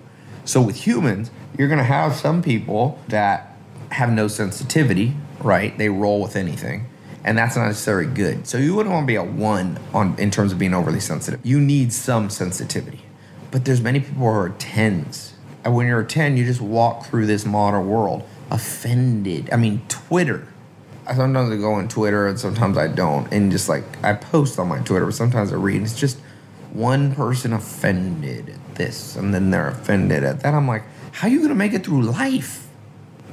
So 0.44 0.60
with 0.60 0.86
humans, 0.86 1.30
you're 1.56 1.68
going 1.68 1.78
to 1.78 1.84
have 1.84 2.16
some 2.16 2.42
people 2.42 2.98
that 3.08 3.56
have 3.90 4.12
no 4.12 4.28
sensitivity, 4.28 5.14
right? 5.40 5.76
They 5.76 5.88
roll 5.88 6.20
with 6.20 6.36
anything, 6.36 6.86
and 7.24 7.36
that's 7.36 7.56
not 7.56 7.66
necessarily 7.66 8.12
good. 8.12 8.46
So 8.46 8.58
you 8.58 8.74
wouldn't 8.74 8.92
want 8.92 9.04
to 9.04 9.06
be 9.06 9.16
a 9.16 9.24
one 9.24 9.78
on 9.92 10.16
in 10.18 10.30
terms 10.30 10.52
of 10.52 10.58
being 10.58 10.74
overly 10.74 11.00
sensitive. 11.00 11.40
You 11.44 11.60
need 11.60 11.92
some 11.92 12.30
sensitivity, 12.30 13.02
but 13.50 13.64
there's 13.64 13.80
many 13.80 14.00
people 14.00 14.18
who 14.18 14.26
are 14.26 14.50
tens. 14.58 15.34
And 15.64 15.74
when 15.74 15.86
you're 15.86 16.00
a 16.00 16.06
ten, 16.06 16.36
you 16.36 16.44
just 16.44 16.60
walk 16.60 17.06
through 17.06 17.26
this 17.26 17.44
modern 17.44 17.86
world 17.88 18.26
offended. 18.50 19.48
I 19.52 19.56
mean, 19.56 19.82
Twitter 19.88 20.48
I 21.06 21.14
sometimes 21.14 21.50
I 21.50 21.56
go 21.56 21.72
on 21.72 21.88
Twitter 21.88 22.26
and 22.26 22.38
sometimes 22.38 22.76
I 22.76 22.88
don't, 22.88 23.30
and 23.32 23.50
just 23.50 23.68
like 23.68 23.84
I 24.04 24.14
post 24.14 24.58
on 24.58 24.68
my 24.68 24.78
Twitter, 24.80 25.06
but 25.06 25.14
sometimes 25.14 25.52
I 25.52 25.56
read. 25.56 25.82
It's 25.82 25.98
just 25.98 26.18
one 26.72 27.14
person 27.14 27.52
offended 27.52 28.50
at 28.50 28.74
this, 28.76 29.16
and 29.16 29.34
then 29.34 29.50
they're 29.50 29.68
offended 29.68 30.24
at 30.24 30.40
that. 30.40 30.54
I'm 30.54 30.68
like, 30.68 30.84
how 31.12 31.28
are 31.28 31.30
you 31.30 31.42
gonna 31.42 31.54
make 31.54 31.72
it 31.72 31.84
through 31.84 32.02
life? 32.02 32.68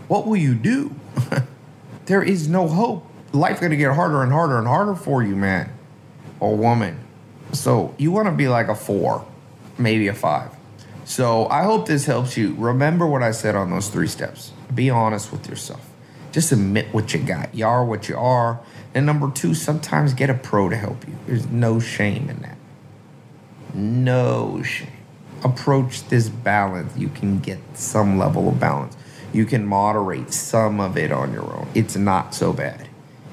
What 0.08 0.25
will 0.25 0.38
you 0.38 0.56
do? 0.56 0.95
there 2.06 2.23
is 2.23 2.47
no 2.47 2.67
hope. 2.67 3.06
Life's 3.34 3.60
gonna 3.60 3.75
get 3.75 3.93
harder 3.93 4.23
and 4.23 4.32
harder 4.32 4.58
and 4.58 4.67
harder 4.67 4.95
for 4.95 5.21
you, 5.21 5.36
man 5.36 5.71
or 6.39 6.56
woman. 6.56 6.99
So 7.53 7.93
you 7.97 8.12
want 8.12 8.27
to 8.27 8.32
be 8.32 8.47
like 8.47 8.67
a 8.67 8.75
four, 8.75 9.25
maybe 9.77 10.08
a 10.08 10.13
five. 10.13 10.51
So 11.06 11.47
I 11.47 11.63
hope 11.63 11.88
this 11.88 12.06
helps 12.06 12.36
you. 12.36 12.53
Remember 12.56 13.08
what 13.08 13.23
I 13.23 13.32
said 13.32 13.56
on 13.56 13.69
those 13.69 13.89
three 13.89 14.08
steps. 14.08 14.51
Be 14.73 14.89
honest 14.89 15.32
with 15.32 15.47
yourself 15.47 15.82
just 16.38 16.52
admit 16.52 16.93
what 16.93 17.15
you 17.15 17.19
got. 17.19 17.56
You 17.56 17.65
are 17.65 17.84
what 17.84 18.08
you 18.08 18.15
are. 18.15 18.60
And 18.93 19.08
number 19.08 19.32
two, 19.32 19.56
sometimes 19.56 20.13
get 20.13 20.30
a 20.30 20.36
pro 20.36 20.69
to 20.69 20.76
help 20.76 21.08
you. 21.08 21.15
There's 21.26 21.47
no 21.47 21.80
shame 21.80 22.30
in 22.30 22.43
that. 22.43 22.60
No 23.73 24.62
shame. 24.62 24.91
Approach 25.43 26.08
this 26.10 26.30
balance. 26.30 26.95
You 26.95 27.10
can 27.10 27.39
get 27.39 27.58
some 27.73 28.19
level 28.19 28.47
of 28.50 28.60
balance. 28.60 28.95
You 29.34 29.45
can 29.45 29.65
moderate 29.65 30.32
some 30.32 30.80
of 30.80 30.95
it 30.95 31.12
on 31.12 31.34
your 31.34 31.41
own. 31.41 31.67
It's 31.73 31.95
not 31.95 32.36
so 32.36 32.54
bad. 32.54 32.88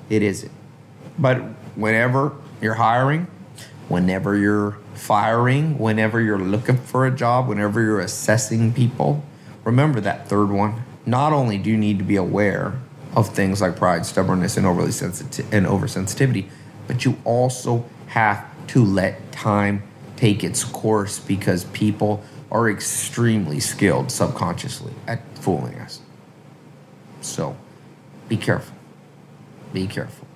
It 0.09 0.23
isn't. 0.23 0.53
But 1.19 1.43
whenever 1.77 2.33
you're 2.63 2.73
hiring, 2.73 3.27
whenever 3.89 4.35
you're 4.35 4.79
firing, 4.95 5.79
whenever 5.79 6.23
you're 6.23 6.39
looking 6.39 6.79
for 6.79 7.05
a 7.05 7.15
job, 7.15 7.49
whenever 7.49 7.83
you're 7.83 8.01
assessing 8.01 8.73
people, 8.73 9.23
remember 9.63 10.01
that 10.01 10.27
third 10.27 10.49
one. 10.49 10.85
Not 11.05 11.35
only 11.35 11.59
do 11.59 11.69
you 11.69 11.77
need 11.77 11.99
to 11.99 12.05
be 12.05 12.17
aware 12.17 12.81
of 13.15 13.29
things 13.29 13.61
like 13.61 13.77
pride, 13.77 14.05
stubbornness, 14.05 14.57
and 14.57 14.67
overly 14.67 14.93
sensitive 14.93 15.47
and 15.53 15.67
oversensitivity, 15.67 16.49
but 16.87 17.05
you 17.05 17.17
also 17.25 17.85
have 18.09 18.45
to 18.69 18.85
let 18.85 19.33
time 19.33 19.83
take 20.17 20.45
its 20.45 20.65
course 20.65 21.19
because 21.19 21.65
people 21.67 22.23
are 22.51 22.69
extremely 22.71 23.61
skilled 23.61 24.11
subconsciously 24.11 24.93
at 25.07 25.21
fooling 25.39 25.75
us. 25.77 26.01
So 27.21 27.57
be 28.29 28.37
careful. 28.37 28.77
Be 29.73 29.87
careful 29.87 30.27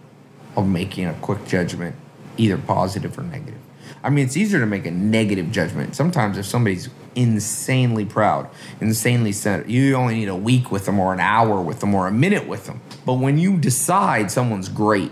of 0.57 0.67
making 0.67 1.07
a 1.07 1.15
quick 1.15 1.47
judgment, 1.47 1.95
either 2.37 2.59
positive 2.59 3.17
or 3.19 3.23
negative. 3.23 3.61
I 4.03 4.11
mean, 4.11 4.27
it's 4.27 4.37
easier 4.37 4.61
to 4.61 4.67
make 4.67 4.87
a 4.87 4.91
negative 4.91 5.51
judgment. 5.53 5.95
Sometimes 5.95 6.39
if 6.39 6.47
somebody's 6.47 6.89
insanely 7.19 8.05
proud, 8.05 8.49
insanely 8.81 9.33
centered. 9.33 9.69
You 9.69 9.97
only 9.97 10.15
need 10.15 10.29
a 10.29 10.37
week 10.37 10.71
with 10.71 10.87
them 10.87 11.01
or 11.01 11.13
an 11.13 11.19
hour 11.19 11.61
with 11.61 11.81
them 11.81 11.93
or 11.93 12.07
a 12.07 12.13
minute 12.13 12.47
with 12.47 12.67
them. 12.67 12.81
But 13.05 13.15
when 13.15 13.39
you 13.39 13.59
decide 13.59 14.31
someone's 14.31 14.69
great, 14.69 15.11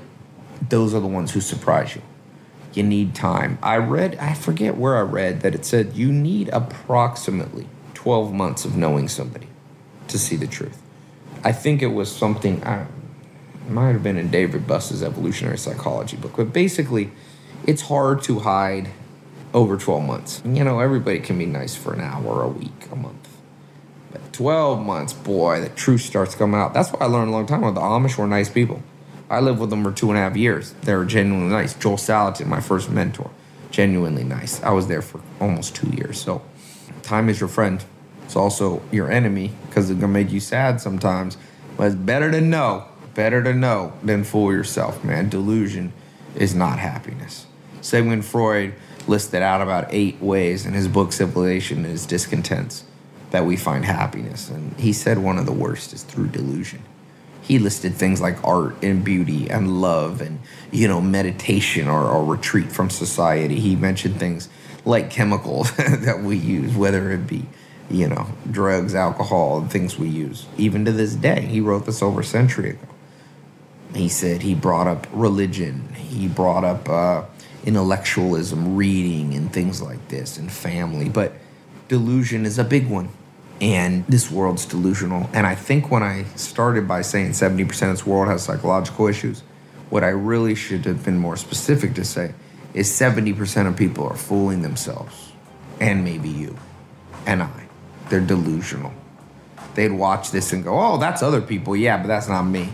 those 0.68 0.94
are 0.94 1.00
the 1.00 1.08
ones 1.08 1.32
who 1.32 1.40
surprise 1.40 1.96
you. 1.96 2.02
You 2.74 2.84
need 2.84 3.14
time. 3.14 3.58
I 3.60 3.78
read, 3.78 4.16
I 4.16 4.34
forget 4.34 4.76
where 4.76 4.96
I 4.96 5.00
read 5.00 5.40
that 5.40 5.54
it 5.54 5.64
said 5.64 5.94
you 5.94 6.12
need 6.12 6.48
approximately 6.50 7.66
12 7.94 8.32
months 8.32 8.64
of 8.64 8.76
knowing 8.76 9.08
somebody 9.08 9.48
to 10.06 10.18
see 10.18 10.36
the 10.36 10.46
truth. 10.46 10.80
I 11.42 11.52
think 11.52 11.82
it 11.82 11.88
was 11.88 12.14
something. 12.14 12.62
I, 12.64 12.86
might 13.68 13.92
have 13.92 14.02
been 14.04 14.16
in 14.16 14.30
David 14.30 14.64
Buss's 14.64 15.02
evolutionary 15.02 15.58
psychology 15.58 16.16
book, 16.16 16.34
but 16.36 16.52
basically, 16.52 17.10
it's 17.66 17.82
hard 17.82 18.22
to 18.22 18.38
hide 18.38 18.90
over 19.54 19.76
12 19.76 20.04
months. 20.04 20.42
You 20.44 20.64
know, 20.64 20.80
everybody 20.80 21.20
can 21.20 21.38
be 21.38 21.46
nice 21.46 21.74
for 21.74 21.92
an 21.92 22.00
hour, 22.00 22.42
a 22.42 22.48
week, 22.48 22.88
a 22.90 22.96
month. 22.96 23.28
But 24.12 24.32
12 24.32 24.84
months, 24.84 25.12
boy, 25.12 25.60
the 25.60 25.68
truth 25.70 26.02
starts 26.02 26.34
coming 26.34 26.60
out. 26.60 26.74
That's 26.74 26.92
what 26.92 27.02
I 27.02 27.06
learned 27.06 27.28
a 27.28 27.32
long 27.32 27.46
time 27.46 27.64
ago. 27.64 27.72
The 27.72 27.80
Amish 27.80 28.18
were 28.18 28.26
nice 28.26 28.48
people. 28.48 28.82
I 29.28 29.40
lived 29.40 29.58
with 29.58 29.70
them 29.70 29.82
for 29.82 29.92
two 29.92 30.10
and 30.10 30.18
a 30.18 30.20
half 30.20 30.36
years. 30.36 30.72
They 30.82 30.94
were 30.94 31.04
genuinely 31.04 31.50
nice. 31.50 31.74
Joel 31.74 31.96
Salatin, 31.96 32.46
my 32.46 32.60
first 32.60 32.90
mentor, 32.90 33.30
genuinely 33.70 34.24
nice. 34.24 34.62
I 34.62 34.70
was 34.70 34.86
there 34.86 35.02
for 35.02 35.20
almost 35.40 35.74
two 35.74 35.88
years. 35.90 36.20
So, 36.20 36.42
time 37.02 37.28
is 37.28 37.40
your 37.40 37.48
friend. 37.48 37.84
It's 38.24 38.36
also 38.36 38.82
your 38.92 39.10
enemy 39.10 39.52
because 39.66 39.90
it's 39.90 40.00
gonna 40.00 40.12
make 40.12 40.30
you 40.30 40.40
sad 40.40 40.80
sometimes. 40.80 41.36
But 41.76 41.88
it's 41.88 41.96
better 41.96 42.30
to 42.30 42.40
know, 42.40 42.86
better 43.14 43.42
to 43.42 43.52
know 43.52 43.92
than 44.02 44.24
fool 44.24 44.52
yourself, 44.52 45.04
man. 45.04 45.28
Delusion 45.28 45.92
is 46.34 46.54
not 46.54 46.78
happiness. 46.78 47.46
Sigmund 47.80 48.24
Freud 48.24 48.74
listed 49.08 49.42
out 49.42 49.60
about 49.60 49.86
eight 49.90 50.20
ways 50.20 50.66
in 50.66 50.74
his 50.74 50.88
book 50.88 51.12
Civilization 51.12 51.84
and 51.84 52.08
discontents 52.08 52.84
that 53.30 53.44
we 53.44 53.56
find 53.56 53.84
happiness. 53.84 54.48
And 54.48 54.78
he 54.78 54.92
said 54.92 55.18
one 55.18 55.38
of 55.38 55.46
the 55.46 55.52
worst 55.52 55.92
is 55.92 56.02
through 56.02 56.28
delusion. 56.28 56.82
He 57.42 57.58
listed 57.58 57.94
things 57.94 58.20
like 58.20 58.42
art 58.42 58.82
and 58.82 59.04
beauty 59.04 59.48
and 59.48 59.80
love 59.80 60.20
and 60.20 60.40
you 60.72 60.88
know 60.88 61.00
meditation 61.00 61.86
or, 61.86 62.04
or 62.04 62.24
retreat 62.24 62.72
from 62.72 62.90
society. 62.90 63.60
He 63.60 63.76
mentioned 63.76 64.18
things 64.18 64.48
like 64.84 65.10
chemicals 65.10 65.70
that 65.76 66.22
we 66.22 66.36
use 66.36 66.74
whether 66.74 67.12
it 67.12 67.26
be 67.26 67.46
you 67.88 68.08
know 68.08 68.26
drugs 68.50 68.96
alcohol 68.96 69.58
and 69.58 69.70
things 69.70 69.96
we 69.96 70.08
use. 70.08 70.46
Even 70.56 70.84
to 70.86 70.92
this 70.92 71.14
day 71.14 71.42
he 71.42 71.60
wrote 71.60 71.86
this 71.86 72.02
over 72.02 72.22
a 72.22 72.24
century 72.24 72.70
ago. 72.70 72.88
He 73.94 74.08
said 74.08 74.42
he 74.42 74.54
brought 74.54 74.88
up 74.88 75.06
religion. 75.12 75.94
He 75.94 76.26
brought 76.26 76.64
up 76.64 76.88
uh, 76.88 77.22
intellectualism 77.66 78.76
reading 78.76 79.34
and 79.34 79.52
things 79.52 79.82
like 79.82 80.08
this 80.08 80.38
and 80.38 80.50
family 80.50 81.08
but 81.08 81.34
delusion 81.88 82.46
is 82.46 82.58
a 82.58 82.64
big 82.64 82.88
one 82.88 83.08
and 83.60 84.06
this 84.06 84.30
world's 84.30 84.66
delusional. 84.66 85.28
And 85.32 85.46
I 85.46 85.54
think 85.54 85.90
when 85.90 86.02
I 86.02 86.24
started 86.36 86.86
by 86.86 87.02
saying 87.02 87.30
70% 87.30 87.62
of 87.62 87.90
this 87.90 88.06
world 88.06 88.28
has 88.28 88.42
psychological 88.42 89.06
issues, 89.06 89.42
what 89.88 90.04
I 90.04 90.08
really 90.08 90.54
should 90.54 90.84
have 90.84 91.04
been 91.04 91.18
more 91.18 91.36
specific 91.36 91.94
to 91.94 92.04
say 92.04 92.34
is 92.74 92.90
70% 92.90 93.68
of 93.68 93.76
people 93.76 94.06
are 94.06 94.16
fooling 94.16 94.62
themselves, 94.62 95.32
and 95.80 96.04
maybe 96.04 96.28
you 96.28 96.58
and 97.24 97.42
I. 97.42 97.66
They're 98.10 98.20
delusional. 98.20 98.92
They'd 99.74 99.92
watch 99.92 100.30
this 100.30 100.52
and 100.52 100.64
go, 100.64 100.78
oh, 100.78 100.98
that's 100.98 101.22
other 101.22 101.40
people. 101.40 101.76
Yeah, 101.76 101.98
but 101.98 102.08
that's 102.08 102.28
not 102.28 102.42
me. 102.42 102.70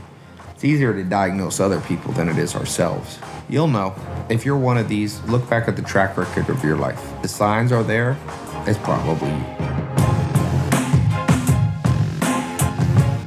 It's 0.55 0.65
easier 0.65 0.93
to 0.93 1.05
diagnose 1.05 1.61
other 1.61 1.81
people 1.81 2.13
than 2.13 2.29
it 2.29 2.39
is 2.39 2.55
ourselves. 2.55 3.19
You'll 3.53 3.69
know. 3.69 3.95
If 4.31 4.47
you're 4.47 4.57
one 4.57 4.79
of 4.79 4.89
these, 4.89 5.23
look 5.25 5.47
back 5.51 5.69
at 5.69 5.77
the 5.77 5.83
track 5.83 6.17
record 6.17 6.49
of 6.49 6.65
your 6.65 6.75
life. 6.75 6.99
The 7.21 7.29
signs 7.29 7.71
are 7.71 7.83
there, 7.83 8.17
it's 8.67 8.79
probably 8.79 9.29
you. 9.29 9.45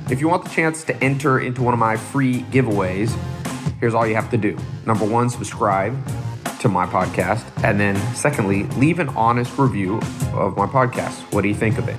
If 0.09 0.19
you 0.19 0.27
want 0.27 0.43
the 0.43 0.49
chance 0.49 0.83
to 0.85 0.95
enter 1.03 1.39
into 1.39 1.61
one 1.61 1.75
of 1.75 1.79
my 1.79 1.95
free 1.95 2.41
giveaways, 2.45 3.15
here's 3.79 3.93
all 3.93 4.07
you 4.07 4.15
have 4.15 4.31
to 4.31 4.37
do. 4.37 4.57
Number 4.87 5.05
one, 5.05 5.29
subscribe 5.29 5.95
to 6.59 6.69
my 6.69 6.87
podcast. 6.87 7.45
And 7.63 7.79
then, 7.79 7.95
secondly, 8.15 8.63
leave 8.79 8.97
an 8.97 9.09
honest 9.09 9.55
review 9.59 9.97
of 10.33 10.57
my 10.57 10.65
podcast. 10.65 11.31
What 11.33 11.43
do 11.43 11.49
you 11.49 11.55
think 11.55 11.77
of 11.77 11.87
it? 11.87 11.97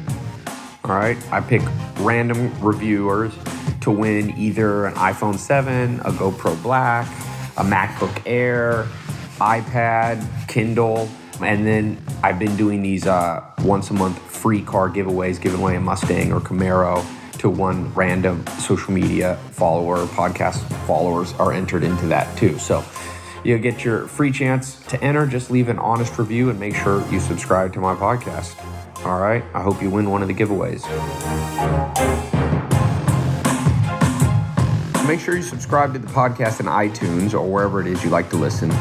All 0.82 0.96
right. 0.96 1.16
I 1.30 1.40
pick 1.40 1.62
random 2.00 2.52
reviewers 2.60 3.32
to 3.82 3.92
win 3.92 4.36
either 4.36 4.86
an 4.86 4.94
iPhone 4.94 5.38
7, 5.38 6.00
a 6.00 6.10
GoPro 6.10 6.60
Black, 6.64 7.06
a 7.56 7.64
MacBook 7.64 8.22
Air, 8.26 8.86
iPad, 9.38 10.26
Kindle. 10.48 11.08
And 11.40 11.66
then 11.66 12.02
I've 12.22 12.38
been 12.38 12.56
doing 12.56 12.82
these 12.82 13.06
uh, 13.06 13.44
once 13.60 13.90
a 13.90 13.94
month 13.94 14.18
free 14.18 14.62
car 14.62 14.88
giveaways, 14.88 15.40
giving 15.40 15.60
away 15.60 15.76
a 15.76 15.80
Mustang 15.80 16.32
or 16.32 16.40
Camaro 16.40 17.04
to 17.38 17.50
one 17.50 17.92
random 17.94 18.44
social 18.58 18.92
media 18.92 19.36
follower, 19.50 20.06
podcast 20.06 20.62
followers 20.86 21.34
are 21.34 21.52
entered 21.52 21.84
into 21.84 22.06
that 22.06 22.36
too. 22.38 22.58
So 22.58 22.84
you'll 23.44 23.58
get 23.58 23.84
your 23.84 24.06
free 24.06 24.32
chance 24.32 24.80
to 24.86 25.02
enter. 25.02 25.26
Just 25.26 25.50
leave 25.50 25.68
an 25.68 25.78
honest 25.78 26.18
review 26.18 26.50
and 26.50 26.58
make 26.58 26.74
sure 26.74 27.06
you 27.10 27.20
subscribe 27.20 27.72
to 27.74 27.80
my 27.80 27.94
podcast. 27.94 28.56
All 29.04 29.20
right. 29.20 29.44
I 29.54 29.62
hope 29.62 29.82
you 29.82 29.90
win 29.90 30.10
one 30.10 30.22
of 30.22 30.28
the 30.28 30.34
giveaways. 30.34 30.82
Make 35.06 35.20
sure 35.20 35.36
you 35.36 35.42
subscribe 35.42 35.92
to 35.92 36.00
the 36.00 36.08
podcast 36.08 36.58
in 36.58 36.66
iTunes 36.66 37.32
or 37.32 37.48
wherever 37.48 37.80
it 37.80 37.86
is 37.86 38.02
you 38.02 38.10
like 38.10 38.28
to 38.30 38.36
listen 38.36 38.72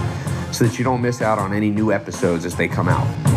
so 0.51 0.65
that 0.65 0.79
you 0.79 0.83
don't 0.83 0.99
miss 0.99 1.21
out 1.21 1.37
on 1.37 1.53
any 1.53 1.69
new 1.69 1.91
episodes 1.91 2.45
as 2.45 2.55
they 2.55 2.67
come 2.67 2.89
out. 2.89 3.34